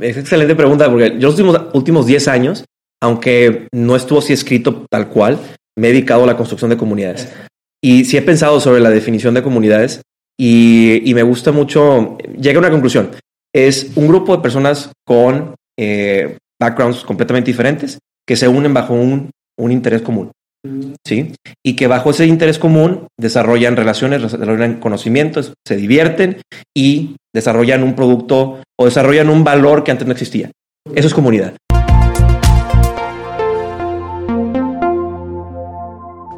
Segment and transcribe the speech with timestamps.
[0.00, 2.64] es excelente pregunta porque yo los últimos, últimos 10 años,
[3.02, 5.38] aunque no estuvo así escrito tal cual,
[5.76, 7.32] me he dedicado a la construcción de comunidades.
[7.82, 10.02] Y sí he pensado sobre la definición de comunidades
[10.38, 13.10] y, me gusta mucho, llega a una conclusión,
[13.54, 19.30] es un grupo de personas con eh, backgrounds completamente diferentes que se unen bajo un,
[19.58, 20.30] un interés común.
[21.06, 21.32] ¿Sí?
[21.64, 26.42] Y que bajo ese interés común desarrollan relaciones, desarrollan conocimientos, se divierten
[26.76, 30.50] y desarrollan un producto o desarrollan un valor que antes no existía.
[30.94, 31.54] Eso es comunidad.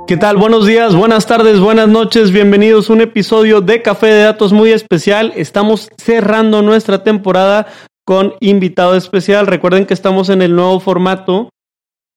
[0.07, 0.37] ¿Qué tal?
[0.37, 2.33] Buenos días, buenas tardes, buenas noches.
[2.33, 5.33] Bienvenidos a un episodio de Café de Datos muy especial.
[5.37, 7.67] Estamos cerrando nuestra temporada
[8.05, 9.47] con invitado especial.
[9.47, 11.49] Recuerden que estamos en el nuevo formato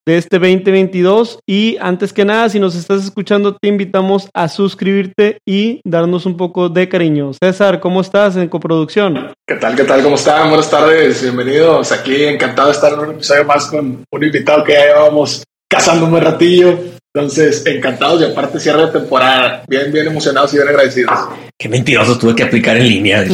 [0.06, 5.40] de este 2022 y antes que nada, si nos estás escuchando, te invitamos a suscribirte
[5.46, 7.32] y darnos un poco de cariño.
[7.34, 9.34] César, ¿cómo estás en coproducción?
[9.48, 9.76] ¿Qué tal?
[9.76, 10.04] ¿Qué tal?
[10.04, 10.50] ¿Cómo están?
[10.50, 12.24] Buenas tardes, bienvenidos aquí.
[12.24, 16.22] Encantado de estar en un episodio más con un invitado que ya llevamos cazando un
[16.22, 16.78] ratillo.
[17.16, 19.64] Entonces, encantados y aparte cierre de temporada.
[19.70, 21.18] Bien, bien emocionados y bien agradecidos.
[21.58, 23.26] Qué mentiroso tuve que aplicar en línea.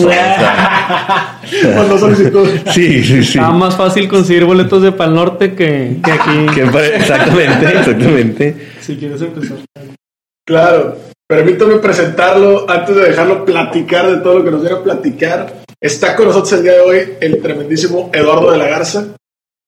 [1.73, 2.47] Cuando solicitud.
[2.73, 3.39] sí, sí, sí.
[3.39, 6.45] Está más fácil conseguir boletos de Pal Norte que, que aquí.
[6.93, 8.67] Exactamente, exactamente.
[8.81, 9.57] Si quieres empezar.
[10.45, 10.97] Claro.
[11.27, 15.53] Permítame presentarlo antes de dejarlo platicar de todo lo que nos viene a platicar.
[15.81, 19.07] Está con nosotros el día de hoy el tremendísimo Eduardo de la Garza.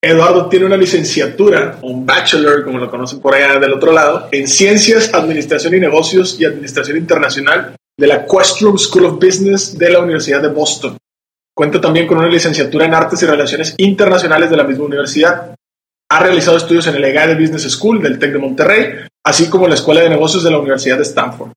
[0.04, 4.46] Eduardo tiene una licenciatura, un bachelor, como lo conocen por allá del otro lado, en
[4.46, 10.00] Ciencias, Administración y Negocios y Administración Internacional de la Questrom School of Business de la
[10.00, 10.98] Universidad de Boston.
[11.56, 15.54] Cuenta también con una licenciatura en Artes y Relaciones Internacionales de la misma universidad.
[16.10, 18.88] Ha realizado estudios en el EGADE Business School del TEC de Monterrey,
[19.24, 21.52] así como en la Escuela de Negocios de la Universidad de Stanford.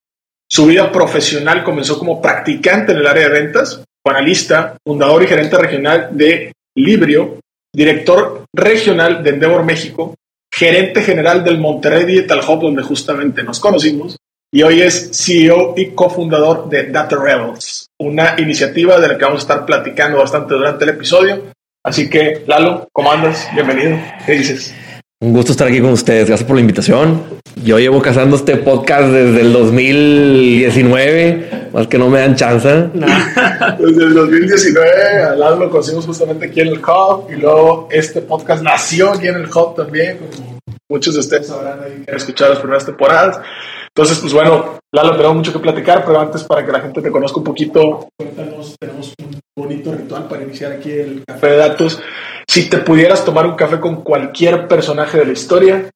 [0.50, 5.58] Su vida profesional comenzó como practicante en el área de ventas, analista, fundador y gerente
[5.58, 7.40] regional de Librio,
[7.78, 10.16] director regional de Endeavor México,
[10.52, 14.18] gerente general del Monterrey Digital Hub, donde justamente nos conocimos,
[14.52, 19.42] y hoy es CEO y cofundador de Data Rebels, una iniciativa de la que vamos
[19.42, 21.52] a estar platicando bastante durante el episodio.
[21.86, 23.48] Así que, Lalo, ¿cómo andas?
[23.54, 23.96] Bienvenido.
[24.26, 24.74] ¿Qué dices?
[25.22, 26.28] Un gusto estar aquí con ustedes.
[26.28, 27.24] Gracias por la invitación.
[27.64, 32.70] Yo llevo cazando este podcast desde el 2019, más que no me dan chance.
[32.70, 38.22] Desde el 2019, a Lalo lo conocimos justamente aquí en el Hub, y luego este
[38.22, 40.58] podcast nació aquí en el Hub también, como
[40.90, 43.40] muchos de ustedes han escuchado las primeras temporadas.
[43.88, 47.12] Entonces, pues bueno, Lalo, tenemos mucho que platicar, pero antes para que la gente te
[47.12, 52.00] conozca un poquito, cuéntanos, tenemos un bonito ritual para iniciar aquí el café de datos.
[52.48, 55.90] Si te pudieras tomar un café con cualquier personaje de la historia,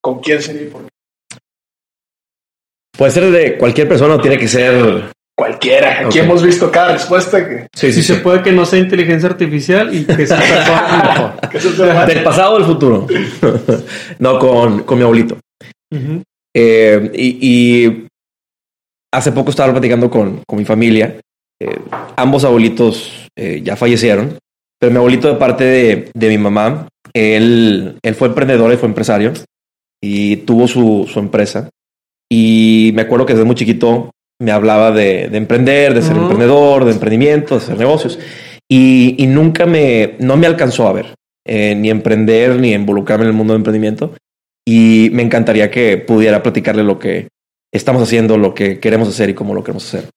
[0.00, 0.88] ¿con quién sería y por qué?
[2.98, 5.12] Puede ser de cualquier persona o tiene que ser.
[5.36, 6.00] Cualquiera.
[6.06, 9.94] Aquí hemos visto cada respuesta que, Sí, Si se puede que no sea inteligencia artificial
[9.94, 10.36] y que sea
[11.52, 12.06] persona mejor.
[12.08, 13.06] Del pasado o del futuro.
[14.18, 15.38] no, con, con mi abuelito.
[16.56, 18.06] Eh, y, y
[19.14, 21.20] hace poco estaba platicando con, con mi familia.
[21.62, 21.78] Eh,
[22.16, 24.38] ambos abuelitos eh, ya fallecieron,
[24.80, 28.88] pero mi abuelito de parte de, de mi mamá, él, él fue emprendedor y fue
[28.88, 29.34] empresario
[30.02, 31.70] y tuvo su, su empresa.
[32.30, 36.84] Y me acuerdo que desde muy chiquito me hablaba de, de emprender, de ser emprendedor,
[36.84, 38.18] de emprendimiento, de hacer negocios.
[38.70, 41.14] Y, y nunca me, no me alcanzó a ver,
[41.46, 44.14] eh, ni emprender, ni involucrarme en el mundo de emprendimiento.
[44.66, 47.28] Y me encantaría que pudiera platicarle lo que
[47.72, 50.10] estamos haciendo, lo que queremos hacer y cómo lo queremos hacer.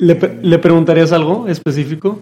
[0.00, 2.20] ¿Le, ¿Le preguntarías algo específico?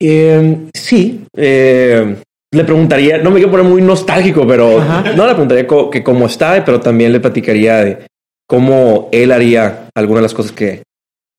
[0.00, 2.16] Eh, sí, eh,
[2.52, 5.12] le preguntaría, no me quiero poner muy nostálgico, pero Ajá.
[5.14, 8.06] no le preguntaría co- que cómo está, pero también le platicaría de
[8.48, 10.82] cómo él haría algunas de las cosas que,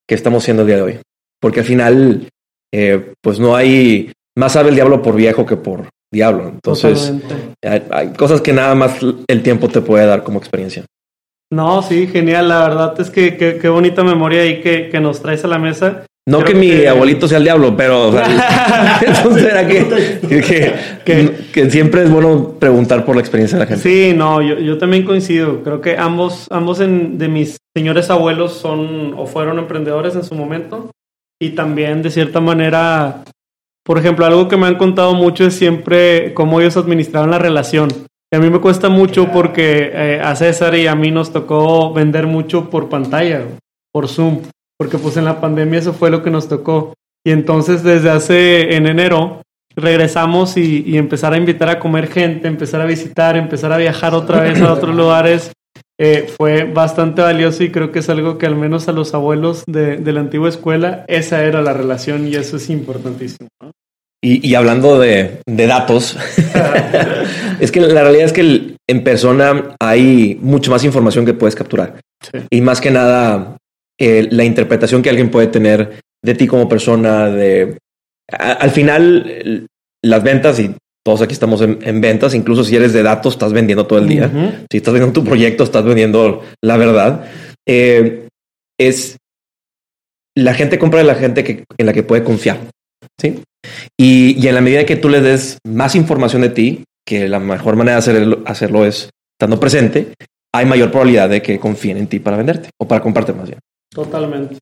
[0.08, 1.00] que estamos haciendo el día de hoy.
[1.42, 2.28] Porque al final,
[2.74, 6.48] eh, pues no hay más sabe el diablo por viejo que por diablo.
[6.50, 7.12] Entonces,
[7.64, 10.86] hay, hay cosas que nada más el tiempo te puede dar como experiencia.
[11.52, 12.48] No, sí, genial.
[12.50, 15.58] La verdad es que que- qué bonita memoria ahí que, que nos traes a la
[15.58, 16.06] mesa.
[16.30, 19.86] No Creo que mi abuelito sea el diablo, pero o sea, entonces era que,
[20.28, 20.74] que,
[21.06, 23.84] que- que siempre es bueno preguntar por la experiencia de la gente.
[23.84, 25.64] Sí, no, yo, yo también coincido.
[25.64, 30.36] Creo que ambos, ambos en- de mis señores abuelos son o fueron emprendedores en su
[30.36, 30.92] momento.
[31.42, 33.24] Y también, de cierta manera,
[33.86, 37.90] por ejemplo, algo que me han contado mucho es siempre cómo ellos administraban la relación.
[38.32, 41.92] Y a mí me cuesta mucho porque eh, a César y a mí nos tocó
[41.94, 43.42] vender mucho por pantalla,
[43.92, 44.42] por Zoom.
[44.80, 46.94] Porque pues en la pandemia eso fue lo que nos tocó.
[47.26, 49.42] Y entonces desde hace en enero
[49.76, 54.14] regresamos y, y empezar a invitar a comer gente, empezar a visitar, empezar a viajar
[54.14, 55.52] otra vez a otros lugares,
[56.02, 59.64] eh, fue bastante valioso y creo que es algo que al menos a los abuelos
[59.68, 63.50] de, de la antigua escuela, esa era la relación y eso es importantísimo.
[63.62, 63.72] ¿no?
[64.22, 66.18] Y, hablando de, datos,
[67.60, 72.02] es que la realidad es que en persona hay mucho más información que puedes capturar.
[72.50, 73.56] Y más que nada,
[74.00, 77.78] eh, la interpretación que alguien puede tener de ti como persona, de...
[78.28, 79.68] al final,
[80.04, 80.74] las ventas, y
[81.06, 84.30] todos aquí estamos en, ventas, incluso si eres de datos, estás vendiendo todo el día.
[84.70, 87.26] Si estás vendiendo tu proyecto, estás vendiendo la verdad.
[87.68, 88.28] Eh,
[88.80, 89.18] es
[90.38, 92.60] la gente compra de la gente que, en la que puede confiar.
[93.20, 93.42] ¿sí?
[93.98, 97.76] Y, en la medida que tú le des más información de ti, que la mejor
[97.76, 100.14] manera de hacerlo, hacerlo es estando presente,
[100.54, 103.60] hay mayor probabilidad de que confíen en ti para venderte o para comprarte más bien.
[103.94, 104.58] Totalmente.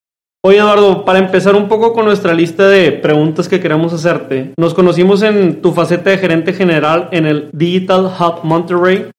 [0.45, 4.73] Oye, Eduardo, para empezar un poco con nuestra lista de preguntas que queremos hacerte, nos
[4.73, 9.09] conocimos en tu faceta de gerente general en el Digital Hub Monterrey.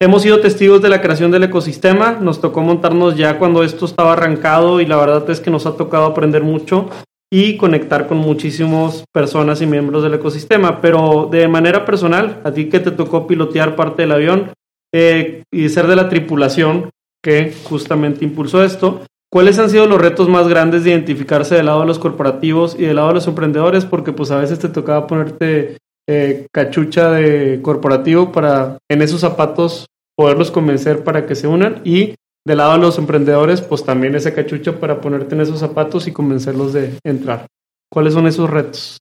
[0.00, 4.14] Hemos sido testigos de la creación del ecosistema, nos tocó montarnos ya cuando esto estaba
[4.14, 6.88] arrancado y la verdad es que nos ha tocado aprender mucho
[7.32, 12.68] y conectar con muchísimas personas y miembros del ecosistema, pero de manera personal, a ti
[12.68, 14.52] que te tocó pilotear parte del avión
[14.92, 16.90] eh, y ser de la tripulación
[17.22, 21.80] que justamente impulsó esto, ¿Cuáles han sido los retos más grandes de identificarse del lado
[21.80, 23.86] de los corporativos y del lado de los emprendedores?
[23.86, 29.86] Porque pues a veces te tocaba ponerte eh, cachucha de corporativo para en esos zapatos
[30.14, 32.14] poderlos convencer para que se unan y
[32.44, 36.12] del lado de los emprendedores pues también esa cachucha para ponerte en esos zapatos y
[36.12, 37.46] convencerlos de entrar.
[37.90, 38.98] ¿Cuáles son esos retos?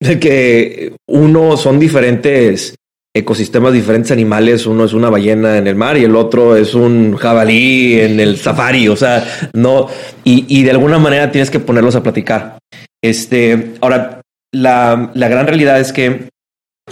[0.20, 2.74] Que uno son diferentes
[3.14, 7.16] ecosistemas diferentes animales, uno es una ballena en el mar y el otro es un
[7.16, 9.88] jabalí en el safari, o sea, no,
[10.22, 12.58] y, de alguna manera tienes que ponerlos a platicar.
[13.02, 14.20] Este, ahora,
[14.52, 16.28] la, gran realidad es que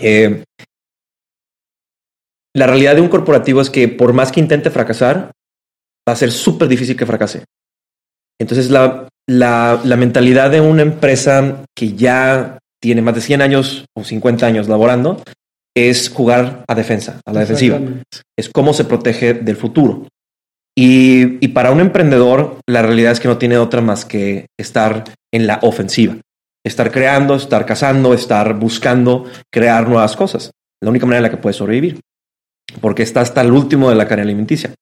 [0.00, 0.44] eh,
[2.55, 5.31] la realidad de un corporativo es que por más que intente fracasar,
[6.09, 7.44] va a ser súper difícil que fracase.
[8.41, 13.85] Entonces, la, la, la mentalidad de una empresa que ya tiene más de 100 años
[13.94, 15.23] o 50 años laborando,
[15.79, 17.81] es jugar a defensa, a la defensiva.
[18.37, 20.07] Es cómo se protege del futuro.
[20.81, 25.47] Y, para un emprendedor, la realidad es que no tiene otra más que estar en
[25.47, 26.17] la ofensiva.
[26.65, 30.53] Estar creando, estar cazando, estar buscando crear nuevas cosas.
[30.81, 31.99] La única manera en la que puede sobrevivir.
[32.81, 34.73] Porque está hasta el último de la cadena alimenticia.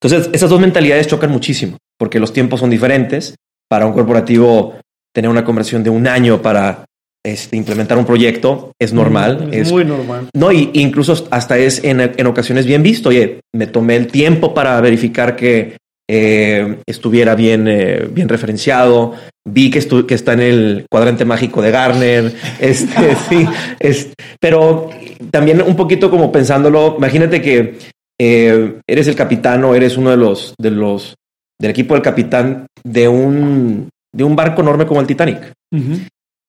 [0.00, 3.34] Entonces, esas dos mentalidades chocan muchísimo, porque los tiempos son diferentes.
[3.68, 4.80] Para un corporativo,
[5.14, 6.86] tener una conversión de un año para
[7.32, 9.48] este, implementar un proyecto es normal.
[9.52, 10.28] Es, muy normal.
[10.34, 13.10] No, y incluso hasta es en, ocasiones bien visto.
[13.10, 15.76] Oye, me tomé el tiempo para verificar que
[16.08, 19.14] eh, estuviera bien, eh, bien referenciado.
[19.46, 22.34] Vi que, que está en el cuadrante mágico de Garner.
[22.60, 23.46] Este, sí,
[23.78, 24.90] es, pero
[25.30, 27.78] también un poquito como pensándolo, imagínate que
[28.20, 31.14] eh, eres el capitán o eres uno de los, de los
[31.60, 35.52] del equipo del capitán de un, de un barco enorme como el Titanic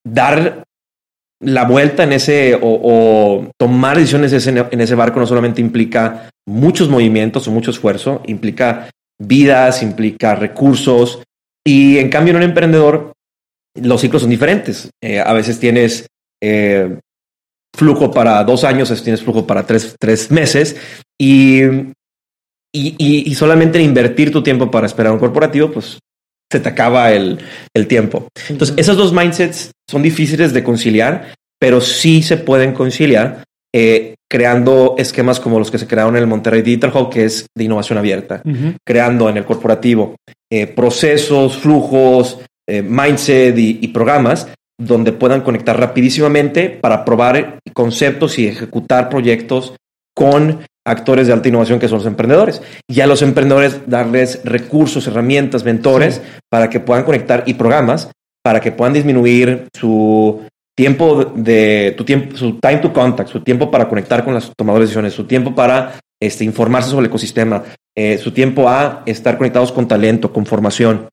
[0.08, 0.64] dar
[1.42, 7.48] la vuelta en ese o, tomar decisiones en ese barco no solamente implica muchos movimientos
[7.48, 8.90] o mucho esfuerzo, implica
[9.20, 11.22] vidas, implica recursos
[11.66, 13.14] y en cambio en un emprendedor
[13.76, 14.90] los ciclos son diferentes.
[15.02, 16.08] Eh, a veces tienes
[16.42, 16.98] eh,
[17.76, 20.76] flujo para dos años, a veces tienes flujo para tres, tres meses
[21.20, 21.64] y,
[22.74, 26.00] y, y, solamente invertir tu tiempo para esperar un corporativo, pues
[26.52, 27.40] se te acaba el,
[27.88, 28.28] tiempo.
[28.50, 34.96] Entonces, esos dos mindsets son difíciles de conciliar, pero sí se pueden conciliar eh, creando
[34.98, 37.98] esquemas como los que se crearon en el Monterrey Digital Hub, que es de innovación
[37.98, 38.42] abierta,
[38.86, 40.16] creando en el corporativo
[40.52, 44.48] eh, procesos, flujos, eh, mindset y, programas
[44.80, 49.74] donde puedan conectar rapidísimamente para probar conceptos y ejecutar proyectos
[50.16, 52.62] con actores de alta innovación que son los emprendedores.
[52.88, 58.10] Y a los emprendedores darles recursos, herramientas, mentores para que puedan conectar y programas
[58.44, 60.42] para que puedan disminuir su
[60.76, 64.86] tiempo de tu tiempo, su time to contact, su tiempo para conectar con los tomadores
[64.86, 67.64] de decisiones, su tiempo para este, informarse sobre el ecosistema,
[67.96, 71.10] eh, su tiempo a estar conectados con talento, con formación.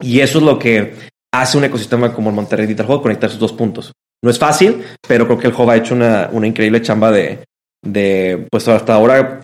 [0.00, 0.94] Y eso es lo que
[1.34, 3.92] hace un ecosistema como el Monterrey Digital Hub, conectar esos dos puntos.
[4.22, 7.40] No es fácil, pero creo que el Hub ha hecho una, una increíble chamba de,
[7.82, 9.40] de, pues hasta ahora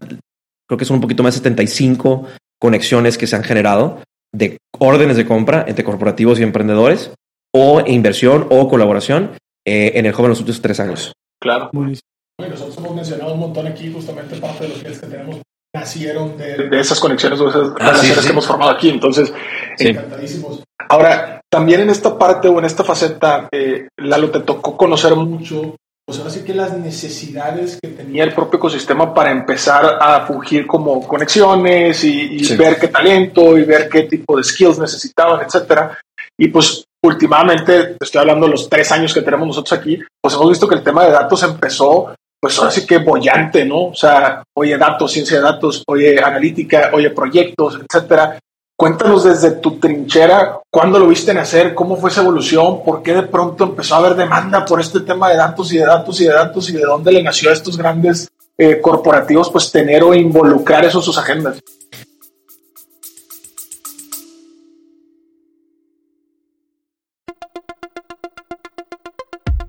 [0.69, 2.27] creo que son un poquito más de 75
[2.61, 4.01] conexiones que se han generado
[4.33, 7.13] de órdenes de compra entre corporativos y emprendedores
[7.55, 9.33] o inversión o colaboración
[9.67, 11.13] eh, en el joven los últimos tres años.
[11.41, 11.71] Claro.
[11.73, 15.41] nosotros hemos mencionado un montón aquí, justamente parte de los clientes que tenemos
[15.77, 18.89] nacieron de, esas conexiones o esas ah, que hemos formado aquí.
[18.89, 19.33] Entonces,
[19.79, 20.63] encantadísimos.
[20.89, 25.77] Ahora, también en esta parte o en esta faceta, eh, Lalo, te tocó conocer mucho
[26.07, 30.65] pues ahora sí que las necesidades que tenía el propio ecosistema para empezar a fungir
[30.65, 35.99] como conexiones y, ver qué talento y ver qué tipo de skills necesitaban, etcétera.
[36.39, 40.51] Y pues últimamente, estoy hablando de los tres años que tenemos nosotros aquí, pues hemos
[40.51, 43.87] visto que el tema de datos empezó, pues ahora sí que bollante, ¿no?
[43.87, 48.39] O sea, oye datos, ciencia de datos, oye analítica, oye proyectos, etcétera.
[48.79, 51.75] Cuéntanos desde tu trinchera, ¿cuándo lo viste nacer?
[51.75, 52.85] ¿Cómo fue esa evolución?
[52.85, 55.87] ¿Por qué de pronto empezó a haber demanda por este tema de datos y de
[55.87, 58.29] datos y de datos y de dónde le nació a estos grandes
[58.59, 61.59] eh, corporativos pues tener o involucrar eso sus agendas?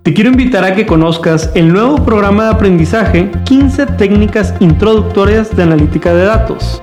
[0.02, 5.62] Te quiero invitar a que conozcas el nuevo programa de aprendizaje 15 técnicas introductorias de
[5.62, 6.82] analítica de datos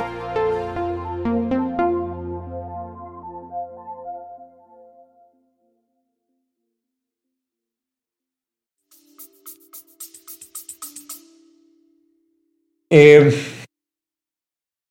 [12.91, 13.33] Eh,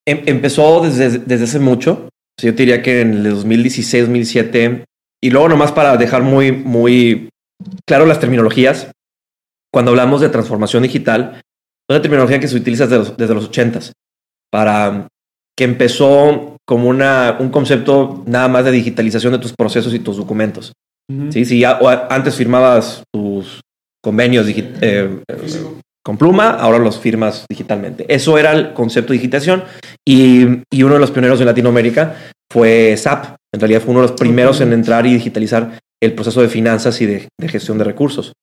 [0.06, 2.10] em- empezó desde, desde hace mucho.
[2.40, 4.86] Yo te diría que en el 2016, 2007,
[5.24, 7.30] y luego nomás para dejar muy, muy
[7.86, 8.92] claro las terminologías,
[9.72, 13.46] cuando hablamos de transformación digital, es una terminología que se utiliza desde los, desde los
[13.46, 13.80] 80
[14.52, 15.08] para
[15.58, 20.18] que empezó como una, un concepto nada más de digitalización de tus procesos y tus
[20.18, 20.74] documentos.
[21.30, 23.60] Sí, sí, ya, o antes firmabas tus
[24.02, 25.22] convenios eh,
[26.04, 28.06] con pluma, ahora los firmas digitalmente.
[28.08, 29.64] Eso era el concepto de digitación
[30.06, 32.16] y, y uno de los pioneros en Latinoamérica
[32.52, 33.36] fue SAP.
[33.54, 37.00] En realidad fue uno de los primeros en entrar y digitalizar el proceso de finanzas
[37.02, 38.34] y de, de gestión de recursos.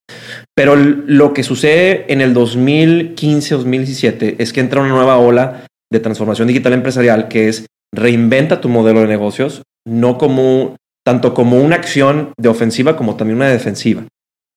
[0.54, 6.48] Pero lo que sucede en el 2015-2017 es que entra una nueva ola de transformación
[6.48, 12.32] digital empresarial que es reinventa tu modelo de negocios, no como tanto como una acción
[12.36, 14.04] de ofensiva como también una de defensiva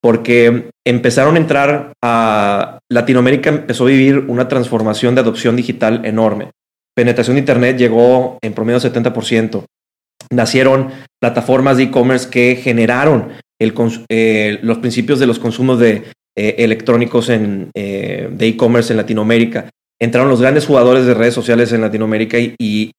[0.02, 6.50] porque empezaron a entrar a Latinoamérica, empezó a vivir una transformación de adopción digital enorme.
[6.96, 9.64] Penetración de Internet llegó en promedio 70%.
[10.32, 10.90] Nacieron
[11.22, 13.30] plataformas de e-commerce que generaron
[13.60, 16.04] eh, los principios de los consumos de
[16.36, 19.70] eh, electrónicos en, eh, de e-commerce en Latinoamérica.
[20.00, 22.92] Entraron los grandes jugadores de redes sociales en Latinoamérica y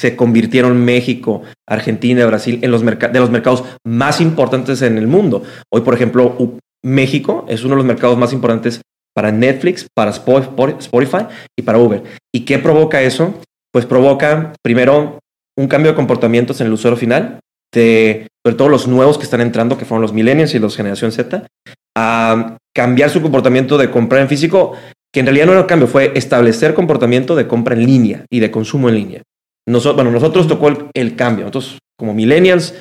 [0.00, 5.42] se convirtieron México, Argentina, Brasil en los de los mercados más importantes en el mundo.
[5.70, 6.34] Hoy, por ejemplo,
[6.82, 8.80] México es uno de los mercados más importantes
[9.14, 12.02] para Netflix, para Spotify y para Uber.
[12.34, 13.34] ¿Y qué provoca eso?
[13.72, 15.18] Pues provoca, primero,
[15.58, 17.40] un cambio de comportamientos en el usuario final,
[17.74, 21.46] sobre todo los nuevos que están entrando, que fueron los millennials y los generación Z,
[21.94, 24.72] a cambiar su comportamiento de comprar en físico,
[25.12, 28.40] que en realidad no era un cambio, fue establecer comportamiento de compra en línea y
[28.40, 29.22] de consumo en línea.
[29.70, 31.46] Nosotros, bueno, nosotros tocó el, el cambio.
[31.46, 32.74] Nosotros, como millennials,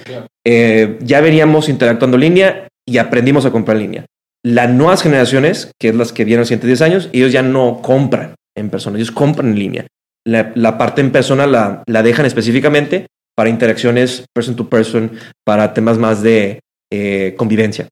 [0.46, 4.06] eh, ya veníamos interactuando en línea y aprendimos a comprar en línea.
[4.44, 7.82] Las nuevas generaciones, que es las que vienen los siguientes 10 años, ellos ya no
[7.82, 9.88] compran en persona, ellos compran en línea.
[10.26, 15.12] La, la parte en persona la, la dejan específicamente para interacciones person to person,
[15.46, 17.88] para temas más de eh, convivencia.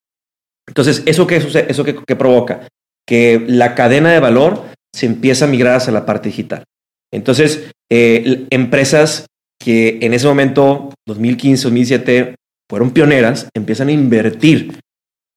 [0.68, 1.68] Entonces, ¿eso qué, sucede?
[1.70, 2.68] ¿Eso qué, qué provoca?
[3.06, 6.64] Que la cadena de valor se empieza a migrar hacia la parte digital.
[7.14, 9.26] Entonces, eh, empresas
[9.60, 12.36] que en ese momento, 2015, 2007,
[12.70, 14.80] fueron pioneras, empiezan a invertir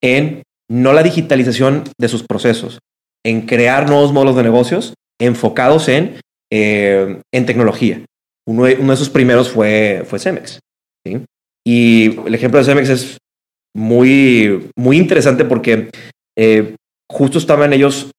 [0.02, 2.78] en no la digitalización de sus procesos,
[3.24, 6.18] en crear nuevos modelos de negocios enfocados en,
[6.52, 8.04] eh, en tecnología.
[8.46, 10.58] Uno de, esos primeros fue, fue Cemex.
[11.66, 13.18] Y el ejemplo de Cemex es
[13.74, 15.90] muy, muy interesante porque
[16.36, 16.74] eh,
[17.10, 18.10] justo estaban ellos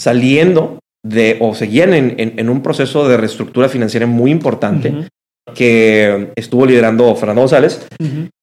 [0.00, 5.08] saliendo de o seguían en, en- en un proceso de reestructura financiera muy importante
[5.54, 7.86] que estuvo liderando Fernando González.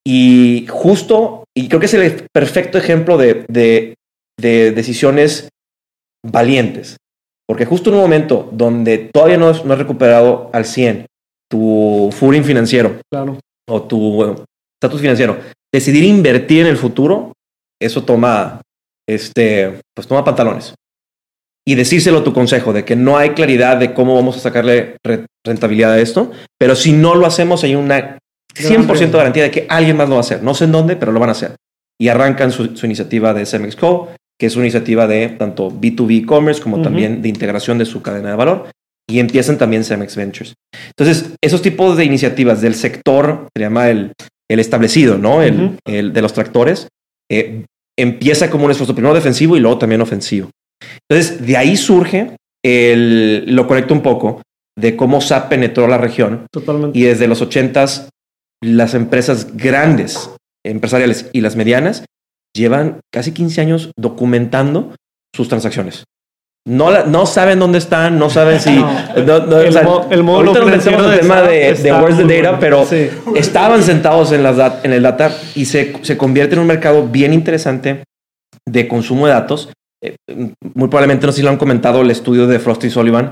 [0.07, 3.95] Y justo, y creo que es el perfecto ejemplo de, de,
[4.39, 5.49] de decisiones
[6.25, 6.97] valientes.
[7.47, 11.05] Porque justo en un momento donde todavía no, has- no has recuperado al 100
[11.49, 13.37] tu footing financiero Claro.
[13.69, 14.35] o tu
[14.81, 15.37] estatus financiero,
[15.73, 17.33] decidir invertir en el futuro,
[17.79, 18.61] eso toma,
[19.07, 20.73] este, pues toma pantalones.
[21.67, 24.97] Y decírselo a tu consejo de que no hay claridad de cómo vamos a sacarle
[25.03, 28.19] re- rentabilidad a esto, pero si no lo hacemos hay una
[28.55, 30.43] 100% de garantía de que alguien más lo va a hacer.
[30.43, 31.55] No sé en dónde, pero lo van a hacer.
[31.99, 34.09] Y arrancan su, su iniciativa de Cemex Co.
[34.39, 38.29] que es una iniciativa de tanto B2B e-commerce como también de integración de su cadena
[38.29, 38.69] de valor.
[39.09, 40.53] Y empiezan también Cemex Ventures.
[40.97, 44.13] Entonces, esos tipos de iniciativas del sector, se llama el,
[44.49, 45.41] el establecido, ¿no?
[45.43, 46.87] El, el de los tractores,
[47.31, 47.65] eh,
[47.97, 50.49] empieza como un esfuerzo primero defensivo y luego también ofensivo.
[51.09, 54.41] Entonces, de ahí surge el, lo conecto un poco
[54.77, 56.97] de cómo SAP penetró la región Totalmente.
[56.97, 58.07] y desde los 80s
[58.63, 60.29] las empresas grandes,
[60.65, 62.03] empresariales y las medianas
[62.55, 64.93] llevan casi 15 años documentando
[65.35, 66.03] sus transacciones.
[66.67, 68.73] No, la- no saben dónde están, no saben si...
[68.75, 68.91] No.
[69.23, 71.41] no- no, El o sea, mo- el módulo ahorita nos financiero metemos al de tema
[71.43, 72.57] de, de Where's the Data, bueno.
[72.59, 73.09] pero Sí.
[73.35, 77.07] estaban sentados en, las dat- en el data y se, se convierte en un mercado
[77.07, 78.03] bien interesante
[78.67, 79.69] de consumo de datos.
[80.05, 80.15] Eh,
[80.73, 83.31] muy probablemente no sé si lo han comentado el estudio de Frost y Sullivan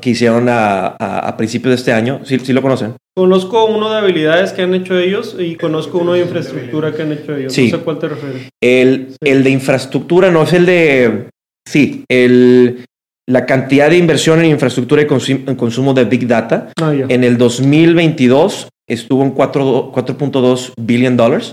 [0.00, 2.20] que hicieron a, a, a principios de este año.
[2.24, 2.94] Sí, sí lo conocen.
[3.16, 7.12] Conozco uno de habilidades que han hecho ellos y conozco uno de infraestructura que han
[7.12, 7.52] hecho ellos.
[7.52, 7.70] Sí.
[7.70, 8.48] No sé cuál te refieres.
[8.62, 11.28] El, el de infraestructura no es el de.
[11.68, 12.84] Sí, el,
[13.28, 17.04] la cantidad de inversión en infraestructura y consu- en consumo de Big Data Ah, ya.
[17.08, 21.52] en el 2022 estuvo en 4 4.2 billion dólares,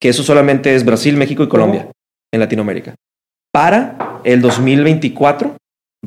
[0.00, 1.88] que eso solamente es Brasil, México y Colombia
[2.32, 2.94] en Latinoamérica.
[3.54, 5.56] Para el 2024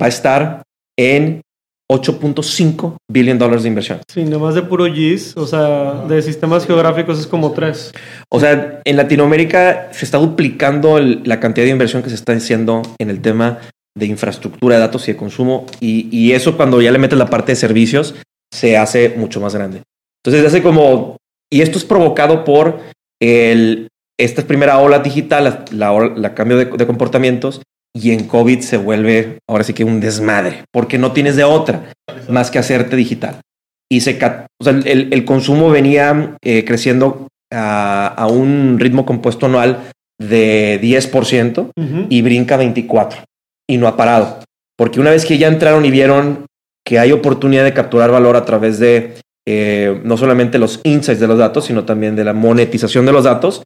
[0.02, 0.64] va a estar
[1.00, 1.42] en
[1.90, 4.02] 8.5 billion dólares de inversión.
[4.12, 7.94] Sí, nomás de puro GIS, o sea, de sistemas geográficos es como tres.
[8.30, 12.34] O sea, en Latinoamérica se está duplicando el- la cantidad de inversión que se está
[12.34, 13.60] haciendo en el tema
[13.98, 15.66] de infraestructura de datos y de consumo.
[15.80, 18.16] Y, y eso cuando ya le metes la parte de servicios
[18.54, 19.84] se hace mucho más grande.
[20.26, 21.16] Entonces hace como...
[21.50, 22.80] Y esto es provocado por
[23.22, 23.88] el,
[24.20, 27.62] esta primera ola digital, la, la, cambio de, de comportamientos.
[27.96, 31.94] Y en COVID se vuelve ahora sí que un desmadre, porque no tienes de otra
[32.30, 33.42] más que hacerte digital.
[33.90, 34.20] Y se,
[34.60, 40.80] o sea, el, el consumo venía eh, creciendo a, a un ritmo compuesto anual de
[40.82, 42.06] 10% Ujú.
[42.10, 43.24] y brinca 24
[43.68, 44.40] y no ha parado.
[44.78, 46.46] Porque una vez que ya entraron y vieron
[46.86, 49.16] que hay oportunidad de capturar valor a través de
[49.48, 53.24] eh, no solamente los insights de los datos, sino también de la monetización de los
[53.24, 53.64] datos,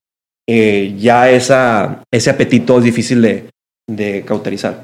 [0.48, 4.84] eh, ya esa, ese apetito es difícil de, cauterizar.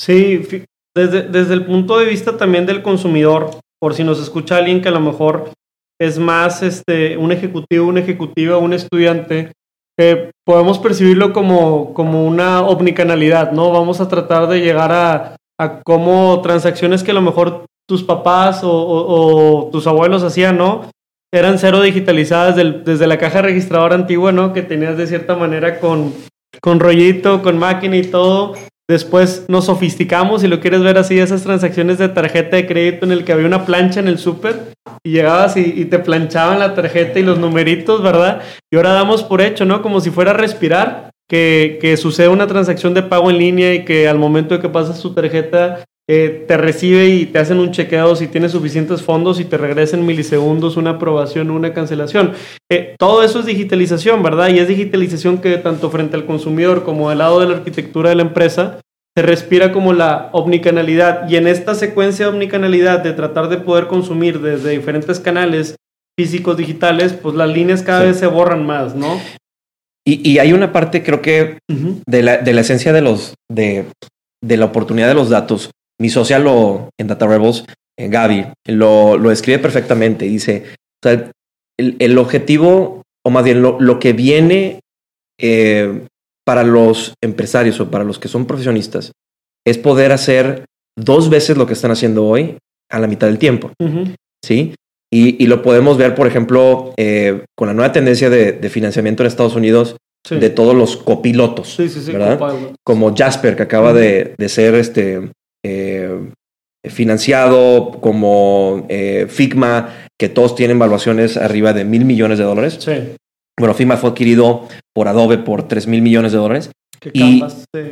[0.00, 0.46] Sí,
[0.94, 4.88] desde, desde el punto de vista también del consumidor, por si nos escucha alguien que
[4.88, 5.50] a lo mejor
[6.00, 9.52] es más este, un ejecutivo, una ejecutiva, un estudiante,
[9.98, 13.72] eh, podemos percibirlo como, como una omnicanalidad, ¿no?
[13.72, 18.60] Vamos a tratar de llegar a, a cómo transacciones que a lo mejor tus papás
[18.62, 20.90] o tus abuelos hacían, ¿no?
[21.36, 24.54] Eran cero digitalizadas desde la caja registradora antigua, ¿no?
[24.54, 26.14] Que tenías de cierta manera con,
[26.62, 28.54] con rollito, con máquina y todo.
[28.88, 33.12] Después nos sofisticamos, si lo quieres ver así, esas transacciones de tarjeta de crédito en
[33.12, 34.72] el que había una plancha en el súper
[35.04, 38.42] y llegabas y, te planchaban la tarjeta y los numeritos, ¿verdad?
[38.72, 39.82] Y ahora damos por hecho, ¿no?
[39.82, 43.84] Como si fuera a respirar, que, que sucede una transacción de pago en línea y
[43.84, 47.72] que al momento de que pasas tu tarjeta eh, te recibe y te hacen un
[47.72, 52.32] chequeo si tienes suficientes fondos y te regresa en milisegundos una aprobación o una cancelación.
[52.70, 54.48] Eh, todo eso es digitalización, ¿verdad?
[54.50, 58.16] Y es digitalización que tanto frente al consumidor como del lado de la arquitectura de
[58.16, 58.78] la empresa
[59.16, 61.28] se respira como la omnicanalidad.
[61.28, 65.74] Y en esta secuencia de omnicanalidad de tratar de poder consumir desde diferentes canales
[66.18, 68.06] físicos, digitales, pues las líneas cada Sí.
[68.08, 69.20] vez se borran más, ¿no?
[70.06, 73.86] Y, y hay una parte, creo que de la, de la esencia de los de,
[74.44, 75.70] de la oportunidad de los datos.
[76.00, 77.64] Mi socia lo en Data Rebels,
[77.98, 80.26] eh, Gaby, lo, lo describe perfectamente.
[80.26, 80.64] Dice,
[81.04, 81.30] o sea,
[81.78, 84.80] el, el objetivo, o más bien lo, lo que viene
[85.40, 86.06] eh,
[86.44, 89.12] para los empresarios o para los que son profesionistas,
[89.66, 90.64] es poder hacer
[90.98, 92.58] dos veces lo que están haciendo hoy
[92.90, 93.72] a la mitad del tiempo.
[94.44, 94.74] ¿sí?
[95.12, 99.22] Y, y lo podemos ver, por ejemplo, eh, con la nueva tendencia de, de financiamiento
[99.22, 100.34] en Estados Unidos Sí.
[100.40, 102.36] de todos los copilotos, sí, sí, sí, ¿verdad?
[102.40, 102.74] Copilot.
[102.84, 105.30] como Jasper, que acaba de, de ser este,
[105.66, 112.78] eh, financiado, como eh, Figma, que todos tienen valuaciones arriba de mil millones de dólares.
[112.80, 112.92] Sí.
[113.58, 116.70] Bueno, Figma fue adquirido por Adobe por tres mil millones de dólares.
[117.00, 117.82] Que Y- Canvas se,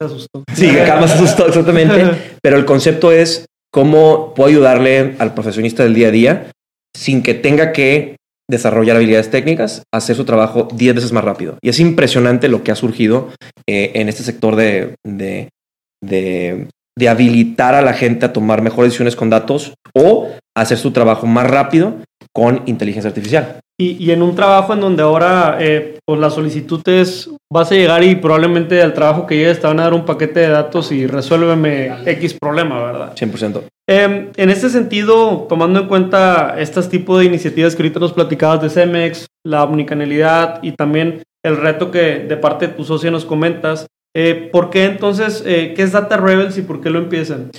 [0.00, 0.44] se asustó.
[0.54, 2.10] Sí, que acá más asustó exactamente.
[2.42, 6.50] Pero el concepto es cómo puedo ayudarle al profesionista del día a día
[6.96, 8.16] sin que tenga que
[8.50, 11.58] desarrollar habilidades técnicas, hacer su trabajo 10 veces más rápido.
[11.62, 13.28] Y es impresionante lo que ha surgido
[13.68, 15.50] eh, en este sector de, de,
[16.02, 20.90] de, de habilitar a la gente a tomar mejores decisiones con datos o hacer su
[20.90, 21.94] trabajo más rápido
[22.32, 23.60] con inteligencia artificial.
[23.80, 27.76] Y, y en un trabajo en donde ahora eh, pues la solicitud es, vas a
[27.76, 30.90] llegar y probablemente al trabajo que llegues te van a dar un paquete de datos
[30.90, 33.14] y resuélveme X problema, ¿verdad?
[33.14, 33.62] 100%.
[33.88, 38.60] Eh, en este sentido, tomando en cuenta estos tipos de iniciativas que ahorita nos platicabas
[38.60, 43.24] de Cemex, la omnicanalidad y también el reto que de parte de tu socio nos
[43.24, 47.50] comentas, Eh, ¿Por qué entonces, eh, qué es Data Rebels y por qué lo empiezan?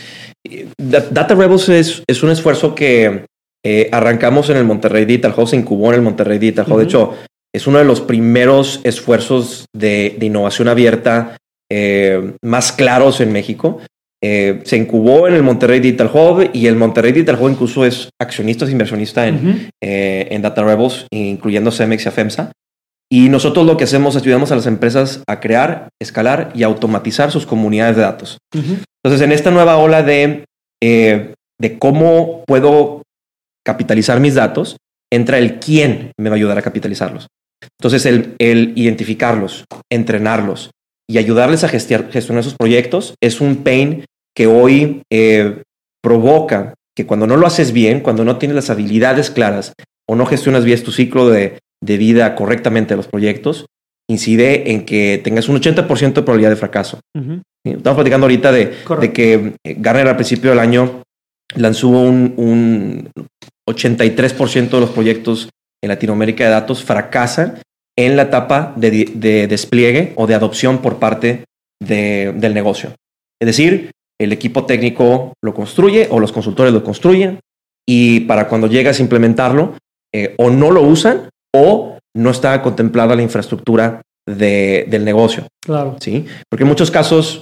[0.78, 3.26] Data Rebels es, es un esfuerzo que
[3.66, 6.80] eh, arrancamos en el Monterrey Digital Hub, se incubó en el Monterrey Digital Hub.
[6.80, 7.16] De hecho,
[7.54, 11.38] es uno de los primeros esfuerzos de, de innovación abierta
[12.44, 13.80] más claros en México.
[14.22, 18.66] Se incubó en el Monterrey Digital Hub y el Monterrey Digital Hub incluso es accionista,
[18.66, 22.52] es inversionista en, en Data Rebels, incluyendo Cemex y AFEMSA.
[23.12, 27.32] Y nosotros lo que hacemos es ayudamos a las empresas a crear, escalar y automatizar
[27.32, 28.38] sus comunidades de datos.
[28.54, 30.46] Entonces, en esta nueva ola de,
[30.82, 33.02] eh, de cómo puedo
[33.66, 34.78] capitalizar mis datos,
[35.12, 37.28] entra el quién me va a ayudar a capitalizarlos.
[37.80, 40.70] Entonces, el, el identificarlos, entrenarlos
[41.10, 45.64] y ayudarles a gestionar, gestionar sus proyectos es un pain que hoy eh,
[46.04, 49.74] provoca que cuando no lo haces bien, cuando no tienes las habilidades claras
[50.08, 53.66] o no gestionas bien tu ciclo de, de vida correctamente de los proyectos,
[54.10, 57.00] incide en que tengas un 80% de probabilidad de fracaso.
[57.66, 57.72] ¿sí?
[57.72, 58.74] Estamos platicando ahorita de,
[59.14, 61.04] que eh, Gartner al principio del año
[61.56, 63.12] lanzó un, un
[63.70, 65.50] 83% de los proyectos
[65.84, 67.60] en Latinoamérica de datos fracasan
[67.98, 71.44] en la etapa de despliegue o de adopción por parte
[71.82, 72.94] de- del negocio.
[73.42, 77.40] Es decir, el equipo técnico lo construye o los consultores lo construyen
[77.88, 79.76] y para cuando llegas a implementarlo,
[80.14, 85.48] eh, o no lo usan o no está contemplada la infraestructura de- del negocio.
[85.64, 85.98] Claro.
[86.00, 86.26] ¿sí?
[86.50, 87.42] Porque en muchos casos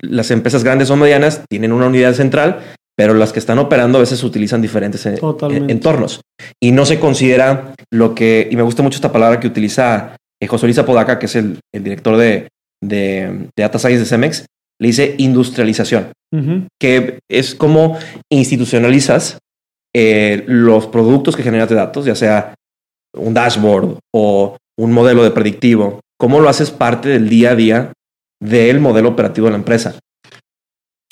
[0.00, 2.60] las empresas grandes o medianas tienen una unidad central,
[2.96, 5.72] pero las que están operando a veces utilizan diferentes eh, Totalmente.
[5.72, 6.20] entornos.
[6.62, 10.46] Y no se considera lo que, y me gusta mucho esta palabra que utiliza eh,
[10.46, 12.48] José Luis Apodaca, que es el, el director de,
[12.82, 14.46] de, de Data Science de Cemex,
[14.80, 16.12] le dice industrialización,
[16.80, 17.98] que es como
[18.30, 19.38] institucionalizas
[19.94, 22.54] eh, los productos que generas de datos, ya sea
[23.16, 27.92] un dashboard o un modelo de predictivo, cómo lo haces parte del día a día
[28.40, 29.94] del modelo operativo de la empresa.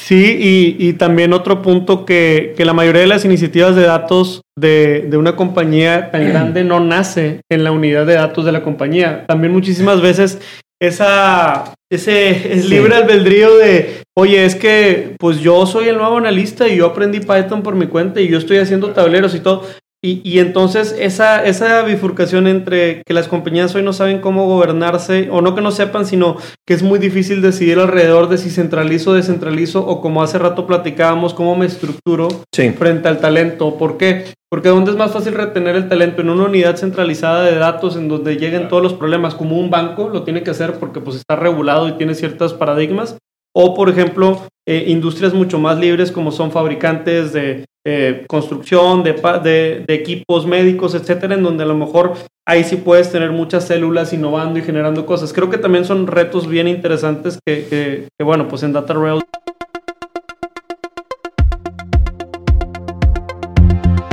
[0.00, 4.40] Sí, y, y también otro punto que, que la mayoría de las iniciativas de datos
[4.58, 8.62] de, de una compañía tan grande no nace en la unidad de datos de la
[8.62, 9.26] compañía.
[9.28, 10.40] También muchísimas veces
[10.80, 12.70] esa, ese es Sí.
[12.70, 17.20] libre albedrío de, oye, es que pues yo soy el nuevo analista y yo aprendí
[17.20, 19.66] Python por mi cuenta y yo estoy haciendo tableros y todo.
[20.02, 25.28] Y, y entonces esa, esa bifurcación entre que las compañías hoy no saben cómo gobernarse,
[25.30, 29.10] o no que no sepan, sino que es muy difícil decidir alrededor de si centralizo
[29.10, 33.76] o descentralizo, o como hace rato platicábamos, cómo me estructuro Sí, frente al talento.
[33.76, 34.32] ¿Por qué?
[34.50, 36.22] Porque ¿dónde es más fácil retener el talento?
[36.22, 40.08] En una unidad centralizada de datos en donde lleguen todos los problemas, como un banco
[40.08, 43.18] lo tiene que hacer porque pues está regulado y tiene ciertos paradigmas.
[43.54, 49.12] O, por ejemplo, eh, industrias mucho más libres como son fabricantes de eh, construcción, de,
[49.42, 52.12] de- equipos médicos, etcétera, en donde a lo mejor
[52.46, 55.32] ahí sí puedes tener muchas células innovando y generando cosas.
[55.32, 59.20] Creo que también son retos bien interesantes que, bueno, pues en Data Rail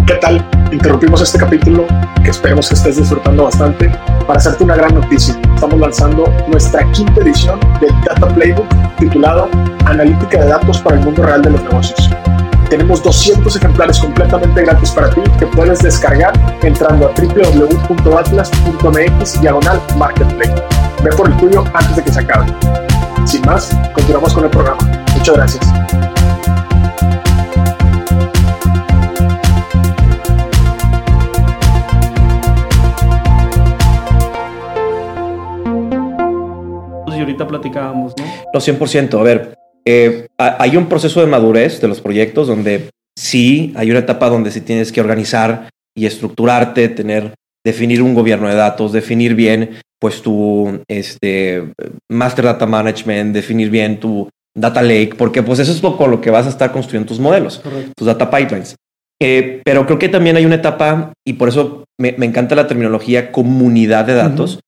[0.05, 0.43] ¿Qué tal?
[0.71, 1.85] Interrumpimos este capítulo
[2.23, 3.91] que esperemos que estés disfrutando bastante
[4.25, 5.35] para hacerte una gran noticia.
[5.55, 8.67] Estamos lanzando nuestra quinta edición del Data Playbook
[8.99, 9.49] titulado
[9.85, 12.09] Analítica de datos para el mundo real de los negocios.
[12.69, 18.21] Tenemos 200 ejemplares completamente gratis para ti que puedes descargar entrando a www.atlas.mx
[19.41, 20.53] diagonal marketplace.
[21.03, 22.53] Ve por el tuyo antes de que se acabe.
[23.25, 24.79] Sin más, continuamos con el programa.
[25.15, 25.65] Muchas gracias.
[37.17, 38.25] y ahorita platicábamos, ¿no?
[38.53, 39.19] no 100%.
[39.19, 39.56] A ver,
[39.87, 44.29] eh, ha- hay un proceso de madurez de los proyectos donde sí hay una etapa
[44.29, 47.33] donde sí tienes que organizar y estructurarte, tener,
[47.65, 51.63] definir un gobierno de datos, definir bien pues tu este,
[52.11, 56.19] Master Data Management, definir bien tu Data Lake, porque pues eso es lo, con lo
[56.21, 57.59] que vas a estar construyendo tus modelos.
[57.59, 57.91] Correcto.
[57.95, 58.75] tus data pipelines.
[59.21, 62.67] Eh, pero creo que también hay una etapa, y por eso me, me encanta la
[62.67, 64.59] terminología comunidad de datos,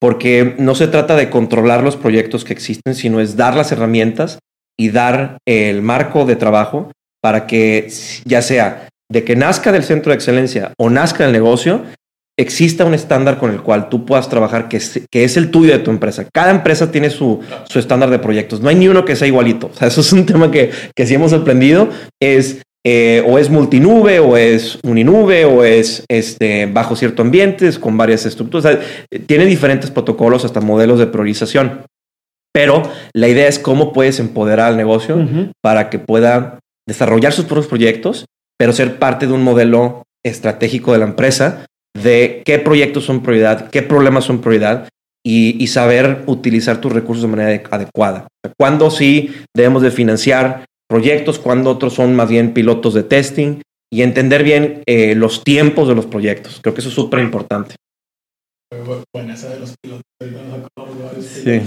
[0.00, 4.38] porque no se trata de controlar los proyectos que existen, sino es dar las herramientas
[4.78, 7.90] y dar el marco de trabajo para que
[8.24, 11.82] ya sea de que nazca del centro de excelencia o nazca del negocio,
[12.38, 15.72] exista un estándar con el cual tú puedas trabajar que es, que es el tuyo
[15.72, 16.26] de tu empresa.
[16.32, 18.60] Cada empresa tiene su, su estándar de proyectos.
[18.60, 19.70] No hay ni uno que sea igualito.
[19.80, 21.88] Eso es un tema que, que sí hemos aprendido.
[22.20, 27.96] Es eh, o es multinube, o es uninube, o es este, bajo cierto ambientes, con
[27.96, 28.78] varias estructuras.
[29.26, 31.82] Tiene diferentes protocolos, hasta modelos de priorización.
[32.58, 32.82] Pero
[33.14, 35.16] la idea es cómo puedes empoderar al negocio
[35.62, 38.24] para que pueda desarrollar sus propios proyectos,
[38.58, 41.66] pero ser parte de un modelo estratégico de la empresa
[41.96, 44.88] de qué proyectos son prioridad, qué problemas son prioridad
[45.24, 48.26] y, saber utilizar tus recursos de manera adecuada.
[48.58, 54.02] Cuándo sí debemos de financiar proyectos, cuándo otros son más bien pilotos de testing y
[54.02, 56.58] entender bien eh, los tiempos de los proyectos.
[56.60, 57.76] Creo que eso es súper importante.
[59.14, 60.02] Bueno, esa de los pilotos,
[61.20, 61.62] sí.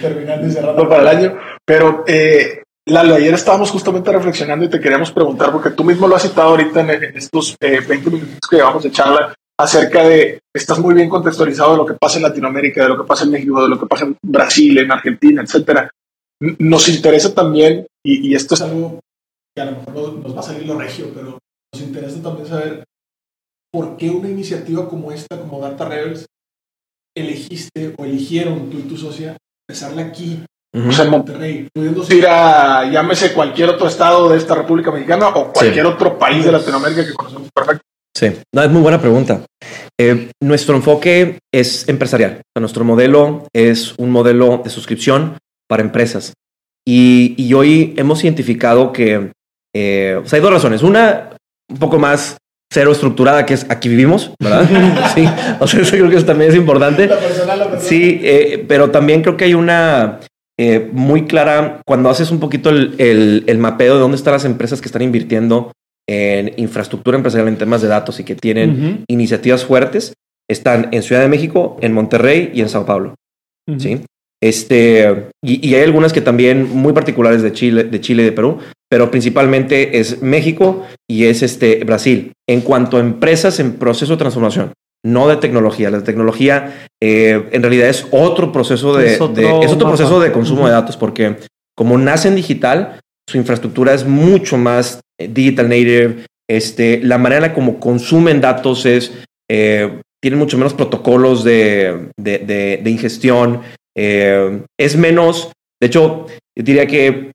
[0.00, 4.78] terminando y cerrando para el año, pero eh, Lalo, ayer estábamos justamente reflexionando y te
[4.78, 8.56] queríamos preguntar, porque tú mismo lo has citado ahorita en, estos 20 eh, minutos que
[8.56, 12.82] llevamos de charla, acerca de, estás muy bien contextualizado de lo que pasa en Latinoamérica,
[12.82, 15.90] de lo que pasa en México, de lo que pasa en Brasil, en Argentina, etcétera.
[16.58, 19.00] Nos interesa también, y, esto es algo
[19.56, 21.38] que a lo mejor nos va a salir lo regio, pero
[21.72, 22.84] nos interesa también saber
[23.72, 26.26] por qué una iniciativa como esta, como Data Rebels,
[27.16, 29.36] elegiste o eligieron tú y tu socia
[29.68, 30.40] empezarla aquí
[30.74, 35.28] o sea, en Monterrey, pudiéndose ir a, llámese cualquier otro estado de esta República Mexicana
[35.28, 37.84] o cualquier otro país de Latinoamérica que conocemos perfecto.
[38.16, 39.42] Sí, no, es muy buena pregunta.
[40.00, 42.42] Eh, nuestro enfoque es empresarial.
[42.58, 46.32] nuestro modelo es un modelo de suscripción para empresas.
[46.84, 49.30] Y, y hoy hemos identificado que
[49.74, 50.82] eh, o sea, hay dos razones.
[50.82, 51.30] Una,
[51.70, 52.36] un poco más
[52.74, 54.68] cero estructurada, que es aquí vivimos, ¿verdad?
[55.14, 55.24] sí,
[55.60, 57.08] o sea, eso creo que eso también es importante.
[57.78, 60.18] Sí, eh, pero también creo que hay una
[60.58, 64.88] eh, muy clara cuando haces un poquito el, mapeo de dónde están las empresas que
[64.88, 65.70] están invirtiendo
[66.08, 70.12] en infraestructura empresarial en temas de datos y que tienen iniciativas fuertes.
[70.50, 73.14] Están en Ciudad de México, en Monterrey y en Sao Paulo.
[73.78, 74.00] ¿sí?
[74.42, 78.58] Este, y, hay algunas que también muy particulares de Chile, de Chile y de Perú,
[78.94, 82.30] pero principalmente es México y es este Brasil.
[82.48, 84.72] En cuanto a empresas en proceso de transformación,
[85.04, 85.90] no de tecnología.
[85.90, 90.74] La tecnología eh, en realidad es otro proceso de, es otro, proceso de consumo de
[90.74, 91.38] datos porque
[91.76, 96.26] como nace en digital, su infraestructura es mucho más eh, digital native.
[96.48, 99.10] Este, la manera como consumen datos es,
[99.50, 102.38] eh, tienen mucho menos protocolos de, de,
[102.80, 103.62] de ingestión.
[103.96, 106.26] es menos, de hecho,
[106.56, 107.33] yo diría que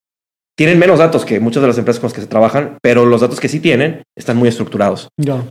[0.60, 3.22] tienen menos datos que muchas de las empresas con las que se trabajan, pero los
[3.22, 5.08] datos que sí tienen están muy estructurados.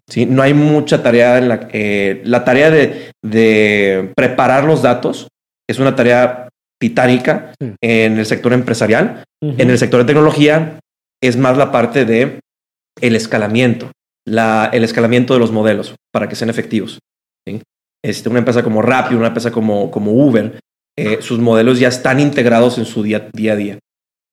[0.06, 0.26] ¿sí?
[0.26, 1.66] No hay mucha tarea en la...
[1.72, 5.28] Eh, la tarea de, preparar los datos
[5.66, 9.24] es una tarea titánica en el sector empresarial.
[9.40, 10.78] En el sector de tecnología
[11.22, 12.40] es más la parte de
[13.00, 13.90] el escalamiento,
[14.26, 16.98] la, el escalamiento de los modelos para que sean efectivos.
[18.04, 20.60] Este, una empresa como Rappi, una empresa como, como Uber,
[20.98, 23.78] eh, sus modelos ya están integrados en su día, día a día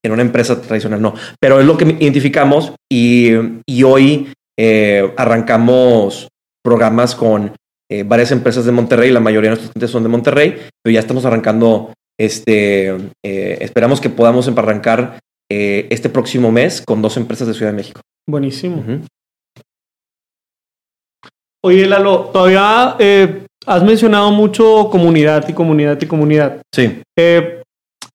[0.05, 1.15] en una empresa tradicional no.
[1.39, 3.33] Pero es lo que identificamos y,
[3.83, 6.27] hoy eh, arrancamos
[6.63, 7.53] programas con
[7.89, 10.99] eh, varias empresas de Monterrey, la mayoría de nuestros clientes son de Monterrey, pero ya
[10.99, 12.89] estamos arrancando, este,
[13.23, 18.01] eh, esperamos que podamos arrancar este próximo mes con dos empresas de Ciudad de México.
[18.27, 18.83] Buenísimo.
[21.63, 22.97] Oye, Lalo, todavía
[23.67, 26.61] has mencionado mucho comunidad y comunidad y comunidad.
[26.73, 27.03] Sí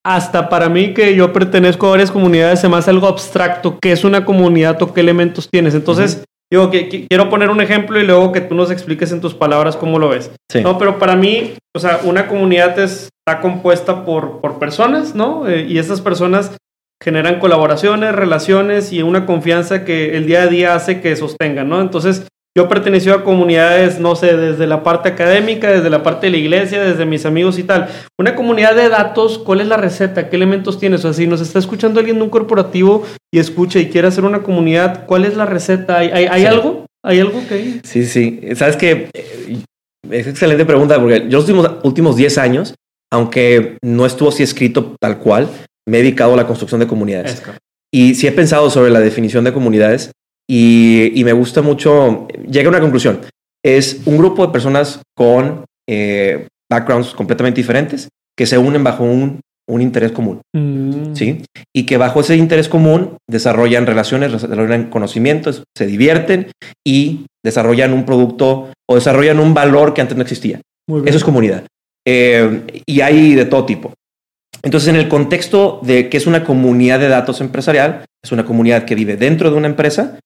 [0.04, 3.92] hasta para mí que yo pertenezco a varias comunidades se me hace algo abstracto, qué
[3.92, 5.74] es una comunidad o qué elementos tienes.
[5.74, 9.34] Entonces, digo que, quiero poner un ejemplo y luego que tú nos expliques en tus
[9.34, 10.30] palabras cómo lo ves.
[10.62, 15.48] No, pero para mí, o sea, una comunidad está compuesta por, por personas, ¿no?
[15.48, 16.56] Eh, y esas personas
[17.02, 21.80] generan colaboraciones, relaciones y una confianza que el día a día hace que sostengan, ¿no?
[21.80, 26.32] Entonces, yo pertenecí a comunidades, no sé, desde la parte académica, desde la parte de
[26.32, 27.88] la iglesia, desde mis amigos y tal.
[28.18, 30.28] Una comunidad de datos, ¿cuál es la receta?
[30.28, 31.00] ¿Qué elementos tienes?
[31.00, 34.24] O sea, si nos está escuchando alguien de un corporativo y escucha y quiere hacer
[34.24, 35.98] una comunidad, ¿cuál es la receta?
[35.98, 36.12] ¿Hay,
[36.44, 36.86] algo?
[37.04, 38.40] ¿Hay algo que Sí, sí.
[38.56, 39.08] Sabes que
[40.10, 42.74] es excelente pregunta porque yo los últimos, últimos 10 años,
[43.12, 45.48] aunque no estuvo así escrito tal cual,
[45.86, 47.42] me he dedicado a la construcción de comunidades.
[47.92, 50.10] Y sí he pensado sobre la definición de comunidades
[50.52, 53.20] y, me gusta mucho, llega a una conclusión,
[53.64, 59.40] es un grupo de personas con eh, backgrounds completamente diferentes que se unen bajo un,
[59.68, 61.14] un interés común, mm.
[61.14, 61.42] ¿sí?
[61.72, 66.50] Y que bajo ese interés común desarrollan relaciones, desarrollan conocimientos, se divierten
[66.84, 70.60] y desarrollan un producto o desarrollan un valor que antes no existía.
[71.04, 71.64] Eso es comunidad.
[72.04, 73.92] Eh, y hay de todo tipo.
[74.64, 78.84] Entonces, en el contexto de que es una comunidad de datos empresarial, es una comunidad
[78.84, 80.18] que vive dentro de una empresa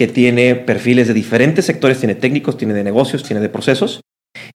[0.00, 4.00] que tiene perfiles de diferentes sectores, tiene técnicos, tiene de negocios, tiene de procesos,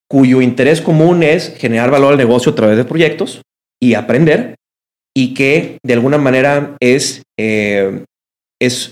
[0.10, 3.43] cuyo interés común es generar valor al negocio a través de proyectos
[3.79, 4.55] y aprender,
[5.15, 8.05] y que de alguna manera es, eh,
[8.60, 8.89] es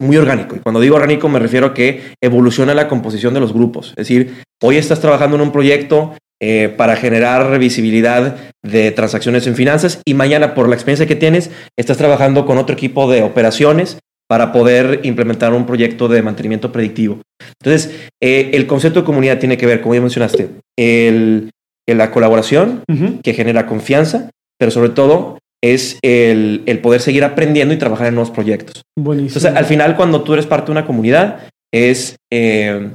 [0.00, 0.56] muy orgánico.
[0.56, 3.90] Y cuando digo orgánico me refiero a que evoluciona la composición de los grupos.
[3.90, 9.54] Es decir, hoy estás trabajando en un proyecto eh, para generar visibilidad de transacciones en
[9.54, 14.00] finanzas y mañana por la experiencia que tienes estás trabajando con otro equipo de operaciones
[14.30, 17.20] para poder implementar un proyecto de mantenimiento predictivo.
[17.60, 21.50] Entonces, eh, el concepto de comunidad tiene que ver, como ya mencionaste, el,
[21.88, 22.84] la colaboración,
[23.24, 28.14] que genera confianza, pero sobre todo es el, el poder seguir aprendiendo y trabajar en
[28.14, 28.82] nuevos proyectos.
[28.96, 29.36] Buenísimo.
[29.36, 32.88] Entonces, al final, cuando tú eres parte de una comunidad, es eh,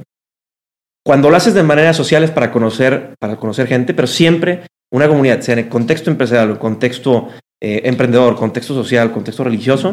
[1.04, 5.06] cuando lo haces de manera social es para conocer, para conocer gente, pero siempre una
[5.06, 7.28] comunidad, sea en el contexto empresarial, o contexto
[7.62, 9.92] eh, emprendedor, contexto social, contexto religioso,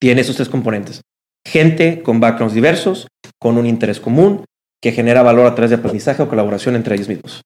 [0.00, 1.00] tiene esos tres componentes.
[1.46, 3.06] Gente con backgrounds diversos,
[3.40, 4.44] con un interés común,
[4.82, 7.40] que genera valor a través de aprendizaje o colaboración entre ellos mismos.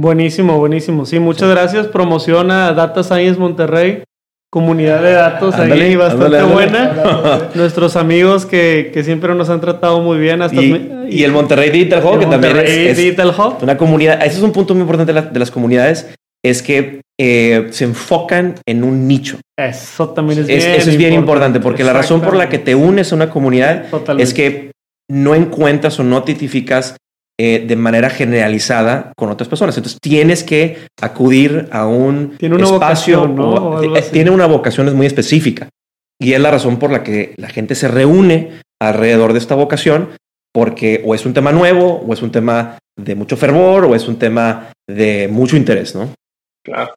[0.00, 1.04] Buenísimo, buenísimo.
[1.06, 1.88] Sí, muchas gracias.
[1.88, 4.04] Promociona Data Science Monterrey,
[4.50, 7.48] comunidad de datos ahí bastante buena.
[7.54, 10.40] Nuestros amigos que, que siempre nos han tratado muy bien.
[10.40, 13.56] Hasta Y, y el Monterrey Digital Hub, que también es, Monterrey es Digital Hub.
[13.62, 14.24] una comunidad.
[14.24, 16.14] Ese es un punto muy importante de, la- de las comunidades,
[16.48, 19.38] es que eh, se enfocan en un nicho.
[19.58, 22.58] Eso también es Es- bien eso es bien importante, porque la razón por la que
[22.58, 24.22] te unes a una comunidad Totalmente.
[24.22, 24.70] es que
[25.10, 26.96] no encuentras o no te identificas
[27.40, 29.76] eh, de manera generalizada con otras personas.
[29.76, 33.50] Entonces tienes que acudir a un Tiene una espacio, vocación, ¿no?
[33.54, 35.68] o- eh, tiene una vocación muy específica.
[36.20, 40.08] Y es la razón por la que la gente se reúne alrededor de esta vocación,
[40.52, 44.08] porque o es un tema nuevo, o es un tema de mucho fervor, o es
[44.08, 46.08] un tema de mucho interés, ¿no?
[46.68, 46.94] Claro.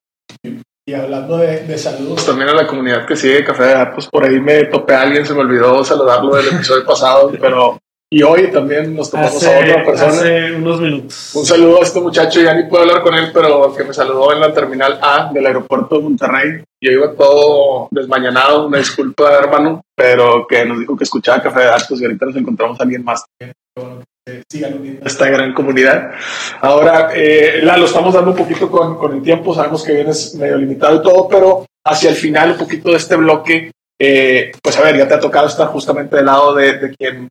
[0.88, 4.26] Y hablando de, de saludos también a la comunidad que sigue Café de Datos, por
[4.26, 7.78] ahí me topé a alguien, se me olvidó saludarlo del episodio pasado, pero
[8.14, 10.12] y hoy también nos topamos hace, a otra persona.
[10.12, 11.32] hace unos minutos.
[11.34, 14.34] Un saludo a este muchacho, ya ni puedo hablar con él, pero que me saludó
[14.34, 16.64] en la terminal A del aeropuerto de Monterrey.
[16.84, 21.66] Yo iba todo desmañanado, una disculpa, hermano, pero que nos dijo que escuchaba Café de
[21.68, 23.24] Datos y ahorita nos encontramos a alguien más.
[24.28, 26.12] Se Sigan uniendo a esta gran comunidad.
[26.62, 30.36] Ahora, eh, la, lo estamos dando un poquito con, con el tiempo, sabemos que vienes
[30.36, 34.78] medio limitado y todo, pero hacia el final, un poquito de este bloque, eh, pues
[34.78, 37.30] a ver, ya te ha tocado estar justamente del lado de, de quien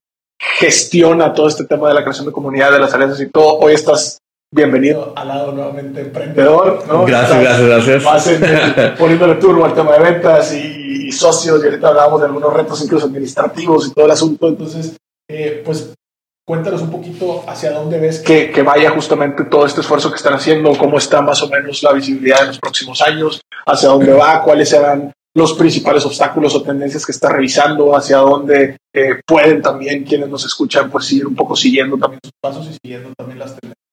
[0.59, 3.59] gestiona todo este tema de la creación de comunidad, de las alianzas y todo.
[3.61, 4.19] Hoy estás
[4.53, 6.83] bienvenido al lado nuevamente emprendedor.
[6.89, 7.07] ¿no?
[7.07, 8.03] Estás- gracias.
[8.05, 12.27] vas en- poniéndole turbo al tema de ventas y, y socios, y ahorita hablábamos de
[12.27, 14.49] algunos retos incluso administrativos y todo el asunto.
[14.49, 14.97] Entonces,
[15.31, 15.93] eh, pues
[16.51, 20.35] cuéntanos un poquito hacia dónde ves que, que vaya justamente todo este esfuerzo que están
[20.35, 24.43] haciendo, cómo está más o menos la visibilidad en los próximos años, hacia dónde va,
[24.43, 30.03] cuáles serán los principales obstáculos o tendencias que está revisando, hacia dónde eh, pueden también
[30.03, 33.51] quienes nos escuchan pues seguir un poco siguiendo también sus pasos y siguiendo también las
[33.51, 33.85] tendencias.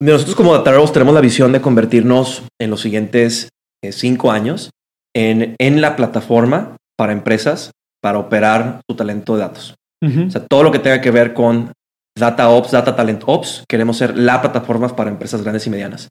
[0.00, 3.50] Nosotros como Datarebos tenemos la visión de convertirnos en los siguientes
[3.84, 4.70] eh, cinco años
[5.14, 7.70] en, en la plataforma para empresas
[8.02, 9.77] para operar su talento de datos.
[10.02, 10.26] Ujú.
[10.26, 11.72] O sea, todo lo que tenga que ver con
[12.18, 16.08] Data Ops, Data Talent Ops, queremos ser la plataforma para empresas grandes y medianas.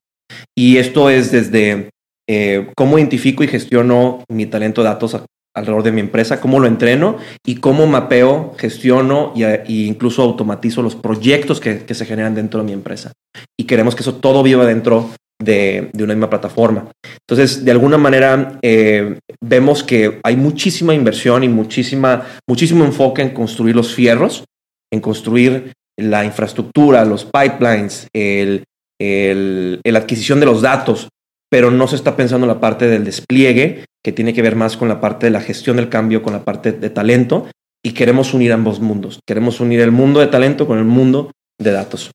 [0.58, 1.90] Y esto es desde
[2.30, 6.60] eh, cómo identifico y gestiono mi talento de datos a- alrededor de mi empresa, cómo
[6.60, 12.36] lo entreno y cómo mapeo, gestiono y incluso automatizo los proyectos que, que se generan
[12.36, 13.12] dentro de mi empresa.
[13.60, 16.92] Y queremos que eso todo viva dentro de, de una misma plataforma.
[17.28, 23.30] Entonces, de alguna manera, eh, vemos que hay muchísima inversión y muchísima, muchísimo enfoque en
[23.30, 24.44] construir los fierros,
[24.92, 28.64] en construir la infraestructura, los pipelines, el,
[29.00, 31.10] el- el adquisición de los datos,
[31.50, 34.78] pero no se está pensando en la parte del despliegue, que tiene que ver más
[34.78, 37.48] con la parte de la gestión del cambio, con la parte de talento,
[37.86, 39.20] y queremos unir ambos mundos.
[39.28, 42.12] Queremos unir el mundo de talento con el mundo de datos.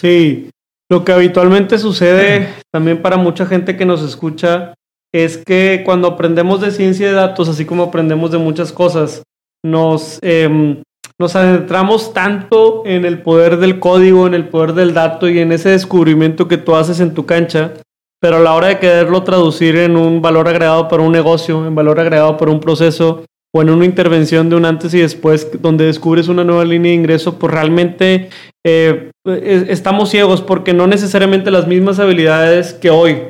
[0.00, 0.50] Sí,
[0.90, 4.74] lo que habitualmente sucede también para mucha gente que nos escucha
[5.12, 9.22] es que cuando aprendemos de ciencia de datos, así como aprendemos de muchas cosas,
[9.64, 10.82] nos, em,
[11.18, 15.52] nos adentramos tanto en el poder del código, en el poder del dato y en
[15.52, 17.74] ese descubrimiento que tú haces en tu cancha,
[18.20, 21.74] pero a la hora de quererlo traducir en un valor agregado para un negocio, en
[21.74, 23.24] valor agregado para un proceso
[23.54, 26.96] o en una intervención de un antes y después donde descubres una nueva línea de
[26.96, 28.28] ingreso, pues realmente
[28.64, 33.22] eh, eh, estamos ciegos porque no necesariamente las mismas habilidades que hoy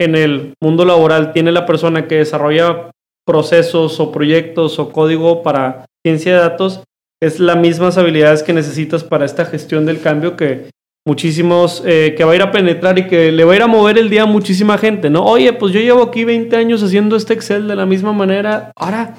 [0.00, 2.90] en el mundo laboral tiene la persona que desarrolla
[3.26, 6.82] procesos o proyectos o código para ciencia de datos
[7.22, 10.70] es las mismas habilidades que necesitas para esta gestión del cambio que
[11.06, 13.66] muchísimos eh, que va a ir a penetrar y que le va a ir a
[13.66, 15.24] mover el día a muchísima gente, ¿no?
[15.24, 19.16] Oye, pues yo llevo aquí 20 años haciendo este Excel de la misma manera, ahora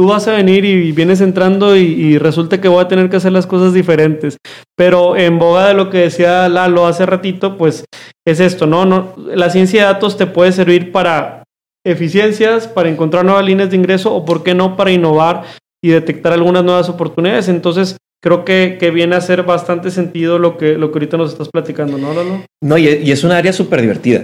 [0.00, 3.16] tú vas a venir y vienes entrando y, y resulta que voy a tener que
[3.16, 4.38] hacer las cosas diferentes.
[4.74, 7.84] Pero en boga de lo que decía Lalo hace ratito, pues
[8.26, 8.86] es esto, ¿no?
[8.86, 11.44] no la ciencia de datos te puede servir para
[11.84, 15.42] eficiencias, para encontrar nuevas líneas de ingreso o, por qué no, para innovar
[15.84, 17.50] y detectar algunas nuevas oportunidades.
[17.50, 21.32] Entonces, creo que, que viene a hacer bastante sentido lo que, lo que ahorita nos
[21.32, 22.42] estás platicando, ¿no, Lalo?
[22.62, 24.22] No, y, y es un área súper divertida.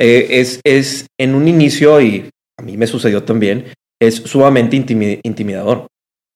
[0.00, 3.66] Eh, es, es en un inicio, y a mí me sucedió también,
[4.02, 5.86] es sumamente intimi- intimidador.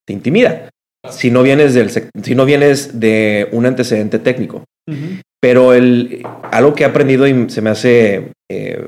[0.07, 0.71] Te intimida.
[1.11, 4.65] Si no vienes del si no vienes de un antecedente técnico.
[5.41, 8.87] Pero el, algo que he aprendido y se me hace eh,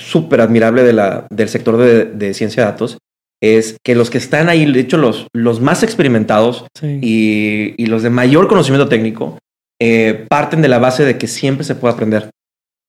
[0.00, 2.98] súper admirable de la, del sector de, ciencia de datos
[3.40, 8.02] es que los que están ahí, de hecho los, los más experimentados y, y, los
[8.02, 9.38] de mayor conocimiento técnico,
[9.80, 12.30] eh, parten de la base de que siempre se puede aprender.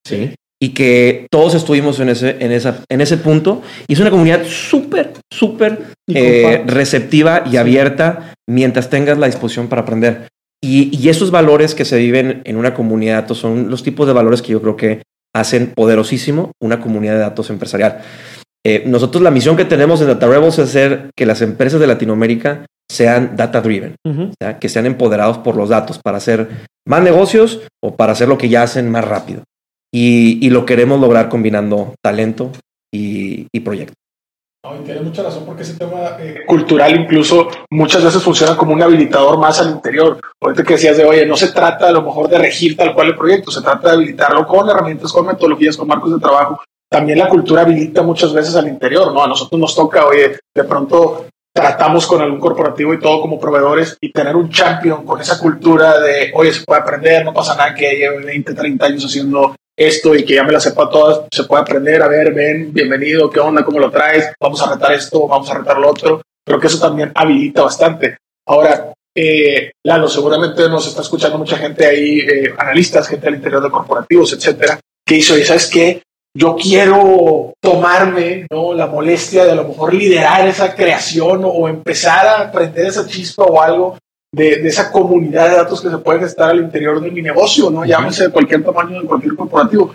[0.07, 0.33] ¿sí?
[0.59, 3.61] Y que todos estuvimos en ese, en esa, en ese punto.
[3.87, 9.83] Y es una comunidad súper, súper eh, receptiva y abierta mientras tengas la disposición para
[9.83, 10.27] aprender.
[10.63, 14.07] Y, y, esos valores que se viven en una comunidad de datos son los tipos
[14.07, 15.03] de valores que yo creo que
[15.35, 18.01] hacen poderosísimo una comunidad de datos empresarial.
[18.65, 21.87] Eh, nosotros la misión que tenemos en Data Rebels es hacer que las empresas de
[21.87, 23.95] Latinoamérica sean data driven,
[24.59, 26.49] que sean empoderados por los datos para hacer
[26.85, 29.43] más negocios o para hacer lo que ya hacen más rápido.
[29.93, 32.51] Y, lo queremos lograr combinando talento
[32.93, 33.93] y, y proyecto.
[34.63, 38.81] No, tienes mucha razón porque ese tema eh, cultural incluso muchas veces funciona como un
[38.81, 40.19] habilitador más al interior.
[40.41, 43.07] Ahorita que decías de, oye, no se trata a lo mejor de regir tal cual
[43.07, 46.61] el proyecto, se trata de habilitarlo con herramientas, con metodologías, con marcos de trabajo.
[46.89, 49.23] También la cultura habilita muchas veces al interior, ¿no?
[49.23, 53.97] A nosotros nos toca, oye, de pronto tratamos con algún corporativo y todo como proveedores
[53.99, 57.73] y tener un champion con esa cultura de, oye, se puede aprender, no pasa nada
[57.73, 61.43] que lleve 20, 30 años haciendo esto y que ya me la sepa todas, se
[61.43, 65.27] puede aprender, a ver, ven, bienvenido, qué onda, cómo lo traes, vamos a retar esto,
[65.27, 66.21] vamos a retar lo otro.
[66.43, 68.17] Creo que eso también habilita bastante.
[68.47, 73.61] Ahora, eh, Lalo, seguramente nos está escuchando mucha gente ahí, eh, analistas, gente al interior
[73.61, 76.01] de corporativos, etcétera, que hizo, y sabes qué,
[76.35, 78.73] yo quiero tomarme ¿no?
[78.73, 83.43] la molestia de a lo mejor liderar esa creación o empezar a aprender esa chispa
[83.43, 83.97] o algo
[84.33, 87.85] de, esa comunidad de datos que se pueden estar al interior de mi negocio, ¿no?
[87.85, 89.93] Llámese de cualquier tamaño, de cualquier corporativo.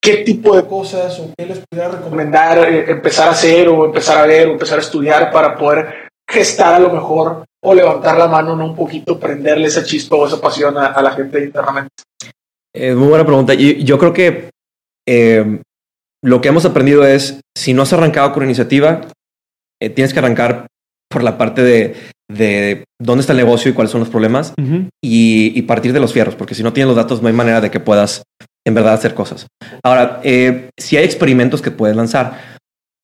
[0.00, 4.18] ¿Qué tipo de cosas o qué les pudiera recomendar eh, empezar a hacer o empezar
[4.18, 8.26] a ver o empezar a estudiar para poder gestar a lo mejor o levantar la
[8.26, 8.66] mano, ¿no?
[8.66, 11.90] Un poquito, prenderle esa chispa o esa pasión a, la gente internamente.
[12.74, 13.54] Muy buena pregunta.
[13.54, 14.50] Yo, yo creo que
[15.06, 15.60] eh,
[16.22, 19.02] lo que hemos aprendido es, si no has arrancado con iniciativa,
[19.80, 20.66] eh, tienes que arrancar
[21.10, 21.94] por la parte de,
[22.30, 24.54] de, dónde está el negocio y cuáles son los problemas
[25.02, 27.70] y, partir de los fierros, porque si no tienes los datos no hay manera de
[27.70, 28.22] que puedas
[28.66, 29.46] en verdad hacer cosas.
[29.82, 32.54] Ahora, eh, si hay experimentos que puedes lanzar.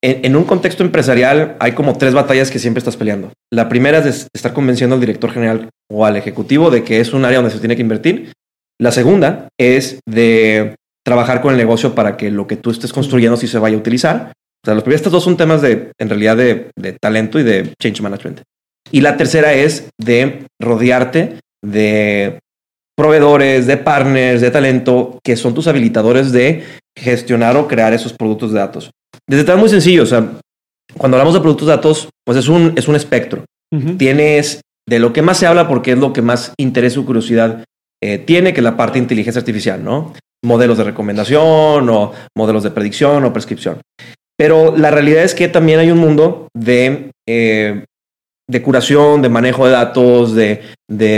[0.02, 3.32] En, un contexto empresarial hay como tres batallas que siempre estás peleando.
[3.52, 7.12] La primera es de estar convenciendo al director general o al ejecutivo de que es
[7.12, 8.32] un área donde se tiene que invertir.
[8.80, 13.36] La segunda es de trabajar con el negocio para que lo que tú estés construyendo
[13.36, 14.32] sí se vaya a utilizar.
[14.62, 17.74] O sea, los primeros estos dos son temas de, en realidad, de, talento y de
[17.80, 18.40] change management.
[18.91, 22.41] Y la tercera es de rodearte de
[22.97, 26.64] proveedores, de partners, de talento, que son tus habilitadores de
[26.97, 28.91] gestionar o crear esos productos de datos.
[29.28, 30.32] Desde tan muy sencillo, o sea,
[30.99, 33.45] cuando hablamos de productos de datos, pues es un, es un espectro.
[33.99, 37.64] Tienes de lo que más se habla porque es lo que más interés o curiosidad
[38.03, 40.12] eh, tiene, que la parte de inteligencia artificial, ¿no?
[40.43, 43.80] modelos de recomendación o modelos de predicción o prescripción.
[44.36, 47.84] Pero la realidad es que también hay un mundo de, eh,
[48.51, 50.61] de curación, de manejo de datos, de,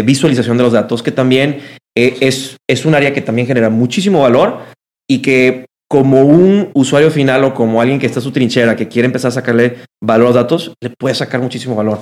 [0.05, 1.61] visualización de los datos, que también
[1.97, 4.61] eh, es, es un área que también genera muchísimo valor
[5.09, 8.89] y que como un usuario final o como alguien que está en su trinchera, que
[8.89, 12.01] quiere empezar a sacarle valor a los datos, le puede sacar muchísimo valor.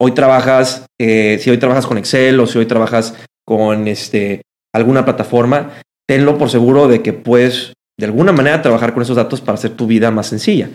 [0.00, 4.42] Hoy trabajas, eh, si hoy trabajas con Excel o si hoy trabajas con este,
[4.72, 5.70] alguna plataforma,
[6.08, 9.72] tenlo por seguro de que puedes de alguna manera trabajar con esos datos para hacer
[9.72, 10.70] tu vida más sencilla.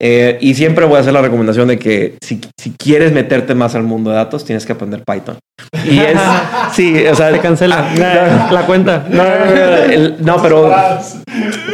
[0.00, 2.38] Eh, y siempre voy a hacer la recomendación de que si,
[2.76, 5.38] quieres meterte más al mundo de datos, tienes que aprender Python.
[5.84, 6.18] Y es,
[6.72, 7.94] sí, o sea, te cancela
[8.50, 9.06] la cuenta.
[9.08, 10.70] No, pero,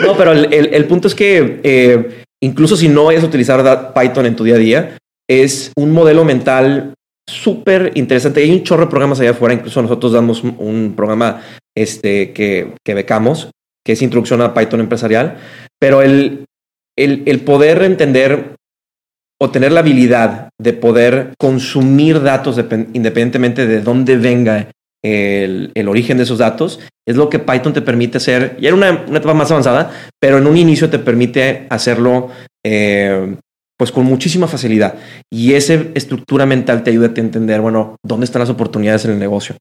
[0.02, 4.36] no, pero el, punto es que eh, incluso si no vayas a utilizar Python en
[4.36, 4.96] tu día a día,
[5.28, 6.94] es un modelo mental
[7.28, 8.42] súper interesante.
[8.42, 9.54] Hay un chorro de programas allá afuera.
[9.54, 11.42] Incluso nosotros damos un programa
[11.76, 13.50] este, que, que becamos,
[13.84, 15.38] que es Introducción a Python Empresarial.
[15.80, 16.44] Pero el,
[16.96, 18.56] el, el poder entender
[19.40, 22.58] o tener la habilidad de poder consumir datos
[22.92, 24.68] independientemente de dónde venga
[25.04, 26.78] el, el, origen de esos datos,
[27.08, 29.90] es lo que Python te permite hacer, y era una, una etapa más avanzada,
[30.20, 32.30] pero en un inicio te permite hacerlo
[32.64, 33.34] eh,
[33.76, 34.94] pues con muchísima facilidad.
[35.28, 39.18] Y esa estructura mental te ayuda a entender, bueno, dónde están las oportunidades en el
[39.18, 39.56] negocio.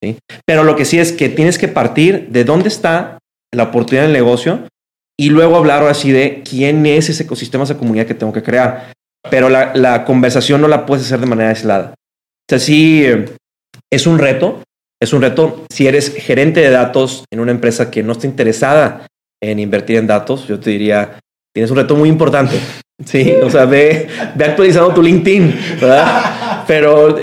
[0.00, 0.16] ¿sí?
[0.46, 3.18] Pero lo que sí es que tienes que partir de dónde está
[3.52, 4.68] la oportunidad en el negocio
[5.18, 8.92] y luego hablar así de quién es ese ecosistema, esa comunidad que tengo que crear.
[9.30, 11.94] Pero la, la conversación no la puedes hacer de manera aislada.
[11.94, 13.06] O sea, sí,
[13.90, 14.62] es un reto.
[15.00, 19.06] Es un reto si eres gerente de datos en una empresa que no está interesada
[19.42, 20.46] en invertir en datos.
[20.46, 21.18] Yo te diría,
[21.54, 22.58] tienes un reto muy importante.
[23.04, 24.06] Sí, o sea, ve,
[24.36, 26.62] ve actualizando tu LinkedIn, ¿verdad?
[26.64, 27.18] Pero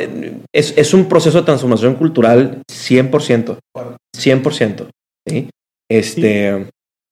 [0.53, 3.57] es, es, un proceso de transformación cultural 100%.
[4.13, 4.87] 100%.
[5.25, 5.49] ¿sí?
[5.89, 6.67] Este,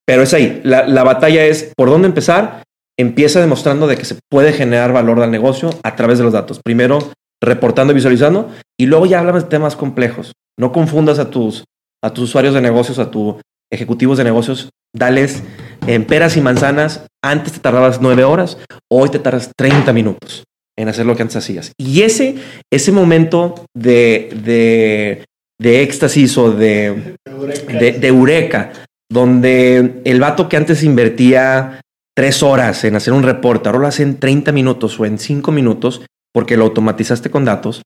[0.10, 0.60] Pero es ahí.
[0.64, 2.64] La, la, batalla es por dónde empezar.
[2.98, 6.60] Empieza demostrando de que se puede generar valor al negocio a través de los datos.
[6.64, 6.98] Primero,
[7.40, 8.50] reportando y visualizando.
[8.76, 10.32] Y luego ya hablamos de temas complejos.
[10.58, 11.64] No confundas a tus,
[12.04, 13.36] a tus usuarios de negocios, a tus
[13.72, 14.72] ejecutivos de negocios.
[14.96, 15.44] Dales
[15.86, 17.06] en peras y manzanas.
[17.24, 18.58] Antes te tardabas nueve horas.
[18.92, 20.44] Hoy te tardas 30 minutos
[20.76, 21.72] en hacer lo que antes hacías.
[21.78, 22.38] Y ese,
[22.74, 25.26] ese momento de, de,
[25.62, 27.16] de éxtasis o de,
[27.80, 28.72] de, de, eureka,
[29.12, 31.82] donde el vato que antes invertía
[32.16, 35.52] tres horas en hacer un reporte, ahora lo hace en 30 minutos o en 5
[35.52, 36.02] minutos
[36.34, 37.82] porque lo automatizaste con datos,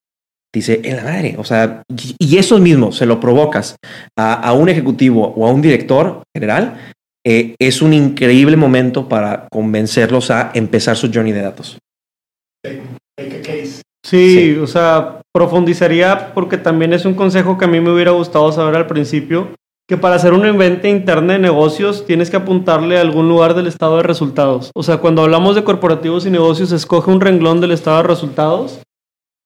[0.53, 1.83] dice, en la madre, o sea,
[2.19, 3.77] y eso mismo se lo provocas
[4.17, 6.77] a, a un ejecutivo o a un director general,
[7.25, 11.77] eh, es un increíble momento para convencerlos a empezar su journey de datos.
[14.05, 18.11] Sí, sí, o sea, profundizaría porque también es un consejo que a mí me hubiera
[18.11, 19.49] gustado saber al principio,
[19.93, 23.67] que para hacer una venta interna de negocios tienes que apuntarle a algún lugar del
[23.67, 24.71] estado de resultados.
[24.73, 28.81] O sea, cuando hablamos de corporativos y negocios, escoge un renglón del estado de resultados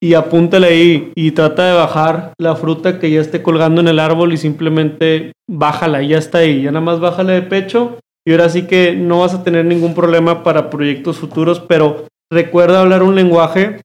[0.02, 4.00] y apúntale ahí y trata de bajar la fruta que ya esté colgando en el
[4.00, 8.48] árbol y simplemente bájala, ya está ahí, ya nada más bájala de pecho y ahora
[8.48, 13.16] sí que no vas a tener ningún problema para proyectos futuros, pero recuerda hablar un
[13.16, 13.82] lenguaje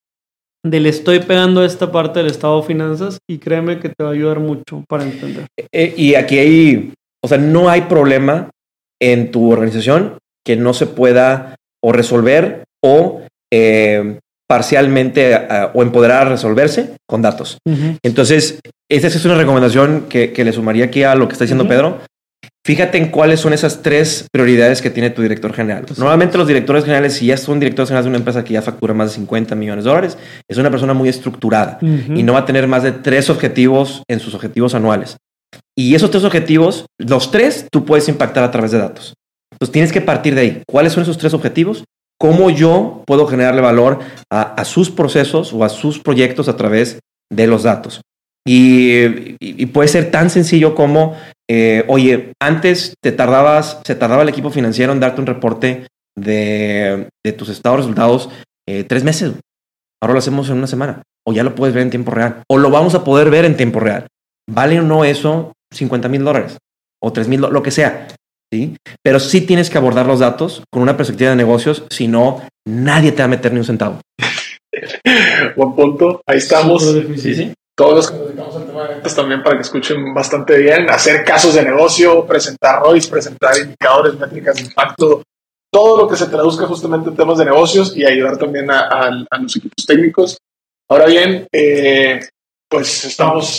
[0.64, 4.12] del estoy pegando esta parte del estado de finanzas y créeme que te va a
[4.12, 5.46] ayudar mucho para entender.
[5.72, 6.92] Eh, y aquí hay,
[7.22, 8.50] o sea, no hay problema
[9.00, 16.26] en tu organización que no se pueda o resolver o eh, parcialmente uh, o empoderar
[16.26, 17.58] a resolverse con datos.
[17.64, 17.98] Uh -huh.
[18.02, 18.60] Entonces,
[18.90, 21.66] esa es una recomendación que, que, le sumaría aquí a lo que está diciendo uh
[21.66, 21.70] -huh.
[21.70, 21.98] Pedro.
[22.64, 25.84] Fíjate en cuáles son esas tres prioridades que tiene tu director general.
[25.84, 28.62] Pues Normalmente los directores generales, si ya son directores generales de una empresa que ya
[28.62, 30.16] factura más de 50 millones de dólares,
[30.48, 32.18] es una persona muy estructurada uh -huh.
[32.18, 35.16] y no va a tener más de tres objetivos en sus objetivos anuales.
[35.76, 39.14] Y esos tres objetivos, los tres, tú puedes impactar a través de datos.
[39.52, 40.62] Entonces tienes que partir de ahí.
[40.70, 41.82] ¿Cuáles son esos tres objetivos?
[42.16, 43.98] ¿Cómo yo puedo generarle valor
[44.30, 48.02] a, a sus procesos o a sus proyectos a través de los datos?
[48.44, 51.16] Y, puede ser tan sencillo como,
[51.54, 55.86] eh, oye, antes te tardabas, se tardaba el equipo financiero en darte un reporte
[56.16, 58.30] de, de tus estados de resultados
[58.66, 59.34] eh, tres meses.
[60.00, 61.02] Ahora lo hacemos en una semana.
[61.26, 62.42] O ya lo puedes ver en tiempo real.
[62.48, 64.06] O lo vamos a poder ver en tiempo real.
[64.48, 66.56] ¿Vale o no eso 50 mil dólares?
[67.02, 68.08] O 3 mil, lo que sea.
[68.50, 68.74] ¿sí?
[69.02, 73.12] Pero sí tienes que abordar los datos con una perspectiva de negocios, si no, nadie
[73.12, 74.00] te va a meter ni un centavo.
[75.56, 76.22] Buen punto.
[76.26, 76.82] Ahí estamos.
[77.18, 80.14] Sí, sí todos los que nos dedicamos al tema de ventas también para que escuchen
[80.14, 85.22] bastante bien, hacer casos de negocio, presentar ROIs, presentar indicadores, métricas de impacto,
[85.72, 89.56] todo lo que se traduzca justamente en temas de negocios y ayudar también a, los
[89.56, 90.38] equipos técnicos.
[90.88, 92.20] Ahora bien, eh,
[92.68, 93.58] pues estamos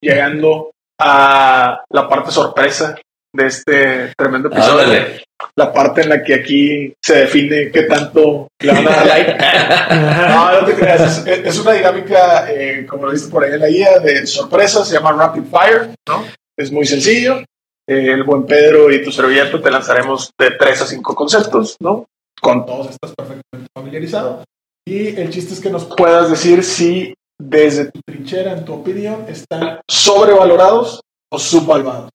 [0.00, 2.96] llegando a la parte sorpresa
[3.32, 5.20] de este tremendo episodio.
[5.56, 9.36] La parte en la que aquí se define qué tanto le van a dar like.
[10.28, 11.26] no, no te creas.
[11.26, 14.84] Es, es una dinámica, eh, como lo viste por ahí en la guía, de sorpresa.
[14.84, 15.90] Se llama Rapid Fire.
[16.08, 16.24] ¿no?
[16.56, 17.40] Es muy sencillo.
[17.88, 22.06] Eh, el buen Pedro y tu servilleta te lanzaremos de tres a cinco conceptos, ¿no?
[22.40, 24.44] Con todos estás perfectamente familiarizado.
[24.86, 29.24] Y el chiste es que nos puedas decir si desde tu trinchera, en tu opinión,
[29.28, 31.00] están sobrevalorados
[31.32, 32.10] o subvaluados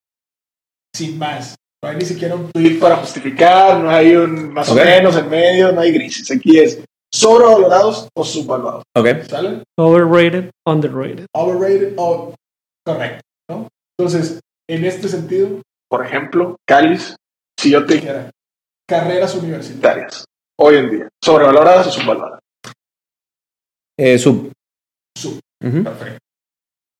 [0.95, 1.55] sin más.
[1.85, 4.81] No hay ni siquiera un tweet para justificar, no hay un más okay.
[4.81, 6.31] o menos en medio, no hay grises.
[6.31, 6.83] Aquí es
[7.13, 8.81] sobrevalorados o subvaluados.
[8.97, 9.21] Okay.
[9.29, 9.61] ¿Sale?
[9.77, 11.27] Overrated, underrated.
[11.35, 12.33] Overrated o
[12.83, 13.21] correcto.
[13.47, 13.67] ¿no?
[13.99, 17.15] Entonces, en este sentido, por ejemplo, Cáliz,
[17.59, 18.31] si yo te dijera
[18.89, 20.25] carreras universitarias
[20.59, 22.39] hoy en día, sobrevaloradas o subvaloradas.
[23.99, 24.51] Eh, sub.
[25.15, 25.39] Sub.
[25.63, 25.83] Uh -huh.
[25.83, 26.17] Perfecto.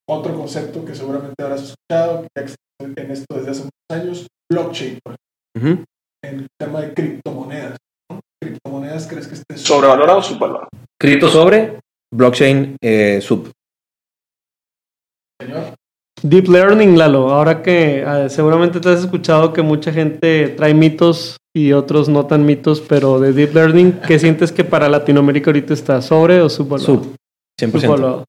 [0.08, 2.46] Otro concepto que seguramente habrás escuchado, que
[2.80, 5.22] en esto desde hace muchos años, blockchain, por ejemplo.
[5.56, 5.86] Uh -huh.
[6.24, 7.78] En el tema de criptomonedas.
[8.10, 8.20] ¿no?
[8.42, 10.68] ¿Criptomonedas crees que esté sobrevalorado o subvalorado?
[11.00, 11.80] Cripto sobre,
[12.14, 13.52] blockchain eh, sub.
[15.42, 15.76] Señor.
[16.24, 17.30] Deep Learning, Lalo.
[17.30, 22.26] Ahora que eh, seguramente te has escuchado que mucha gente trae mitos y otros no
[22.26, 26.50] tan mitos, pero de Deep Learning, ¿qué sientes que para Latinoamérica ahorita está sobre o
[26.50, 27.04] subvalorado?
[27.04, 27.16] Sub,
[27.62, 27.82] 100%.
[27.82, 28.26] Subvalorado.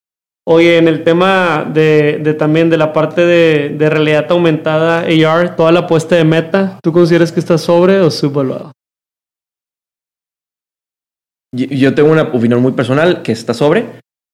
[0.49, 5.57] Oye, en el tema de, de también de la parte de, de, realidad aumentada, AR,
[5.57, 8.71] toda la apuesta de meta, ¿tú consideras que está sobre o subvaluado?
[11.53, 13.87] Yo tengo una opinión muy personal que está sobre,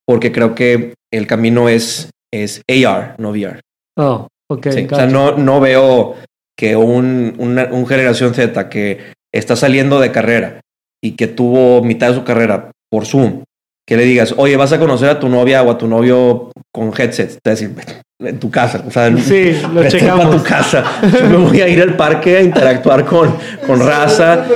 [0.07, 3.61] porque creo que el camino es, es AR, no VR.
[3.97, 4.69] Oh, ok.
[4.71, 6.17] Sí, o sea, no, no veo
[6.59, 10.61] que un, una, un generación Z que está saliendo de carrera
[11.03, 13.45] y que tuvo mitad de su carrera por Zoom
[13.87, 16.93] que le digas, oye, vas a conocer a tu novia o a tu novio con
[16.97, 17.39] headset.
[17.43, 17.75] Te decir,
[18.21, 18.85] en tu casa.
[18.87, 20.27] O sea, Sí, lo checamos.
[20.27, 20.85] para tu casa.
[21.21, 24.47] Yo me voy a ir al parque a interactuar con, con raza.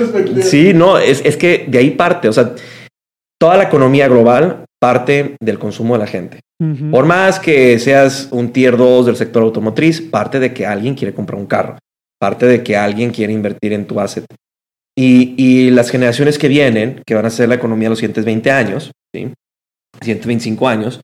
[0.42, 2.28] Sí, no, es, es que de ahí parte.
[2.28, 2.52] O sea,
[3.40, 6.40] toda la economía global parte del consumo de la gente.
[6.62, 6.90] Ujú.
[6.90, 11.12] Por más que seas un tier 2 del sector automotriz, parte de que alguien quiere
[11.14, 11.78] comprar un carro,
[12.20, 14.24] parte de que alguien quiere invertir en tu asset.
[14.98, 18.24] Y, y las generaciones que vienen, que van a ser la economía de los siguientes
[18.24, 19.32] 20 años, ¿sí?
[20.02, 21.00] 125 años,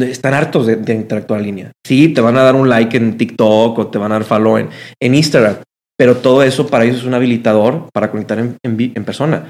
[0.00, 1.72] están hartos de, interactuar en línea.
[1.84, 4.58] Sí, te van a dar un like en TikTok o te van a dar follow
[4.58, 5.56] en, Instagram,
[5.98, 9.48] pero todo eso para ellos es un habilitador para conectar en, en en persona.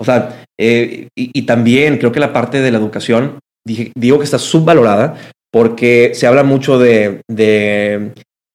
[0.00, 4.38] O sea, eh, y, también creo que la parte de la educación, digo que está
[4.38, 5.16] subvalorada
[5.52, 7.20] porque se habla mucho de,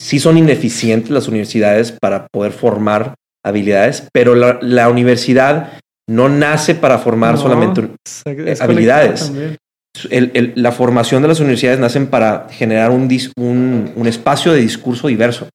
[0.01, 3.13] si son ineficientes las universidades para poder formar
[3.45, 5.79] habilidades, pero la, la universidad
[6.09, 7.81] no nace para formar No, solamente
[8.51, 9.31] es habilidades.
[10.11, 14.53] el- el- la formación de las universidades nacen para generar un, dis- un, un espacio
[14.53, 15.49] de discurso diverso,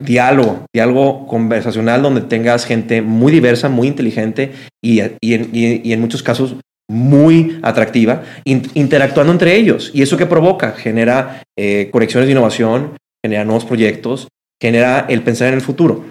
[0.00, 4.52] diálogo, diálogo conversacional donde tengas gente muy diversa, muy inteligente
[4.82, 6.56] y, y en, y- y en muchos casos
[6.90, 9.90] muy atractiva, in- interactuando entre ellos.
[9.92, 10.72] ¿Y eso qué provoca?
[10.72, 12.92] Genera eh, conexiones de innovación,
[13.24, 14.28] genera nuevos proyectos,
[14.62, 16.06] genera el pensar en el futuro.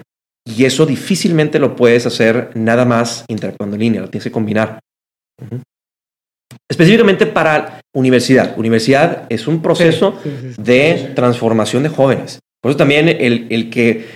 [0.56, 4.80] Y eso difícilmente lo puedes hacer nada más interactuando en línea, lo tienes que combinar.
[6.70, 8.58] Específicamente para universidad.
[8.58, 10.62] Universidad es un proceso Sí, sí, sí.
[10.62, 12.38] de transformación de jóvenes.
[12.60, 14.06] Por eso también el, el que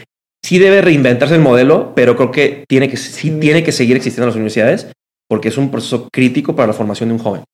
[0.44, 4.24] sí debe reinventarse el modelo, pero creo que tiene que, sí tiene que seguir existiendo
[4.24, 4.88] en las universidades
[5.28, 7.44] porque es un proceso crítico para la formación de un joven.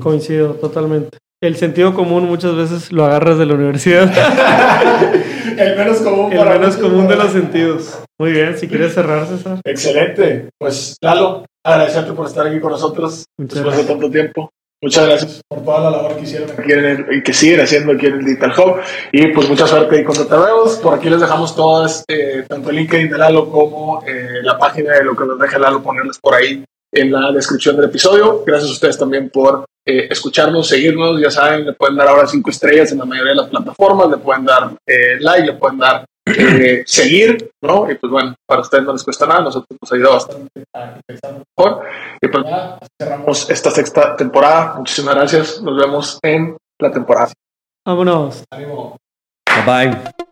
[0.00, 1.18] Coincido totalmente.
[1.42, 4.08] El sentido común muchas veces lo agarras de la universidad.
[5.58, 7.98] El menos común El para menos común de los sentidos.
[8.18, 9.58] Muy bien, si quieres cerrar, César.
[9.64, 10.48] Excelente.
[10.56, 14.50] Pues, Lalo, agradecerte por estar aquí con nosotros Muchas después de tanto tiempo.
[14.80, 17.92] Muchas gracias por toda la labor que hicieron aquí en el- y que siguen haciendo
[17.92, 18.76] aquí en el Digital Hub.
[19.12, 20.76] Y pues mucha suerte ahí con Rebels.
[20.82, 24.92] Por aquí les dejamos todas, eh, tanto el LinkedIn de Lalo como eh, la página
[24.94, 28.42] de lo que nos deje Lalo ponerles por ahí en la descripción del episodio.
[28.44, 31.20] Gracias a ustedes también por eh, escucharnos, seguirnos.
[31.20, 34.18] Ya saben, le pueden dar ahora cinco estrellas en la mayoría de las plataformas, le
[34.18, 37.90] pueden dar eh, like, le pueden dar eh, seguir, ¿no?
[37.90, 41.34] Y pues bueno, para ustedes no les cuesta nada, nosotros nos ayuda bastante a pensar
[41.56, 41.84] mejor.
[42.20, 44.74] Y pues nada, cerramos esta sexta temporada.
[44.76, 45.62] Muchísimas gracias.
[45.62, 47.32] Nos vemos en la temporada.
[47.84, 48.44] Vámonos.
[48.50, 50.31] Bye bye.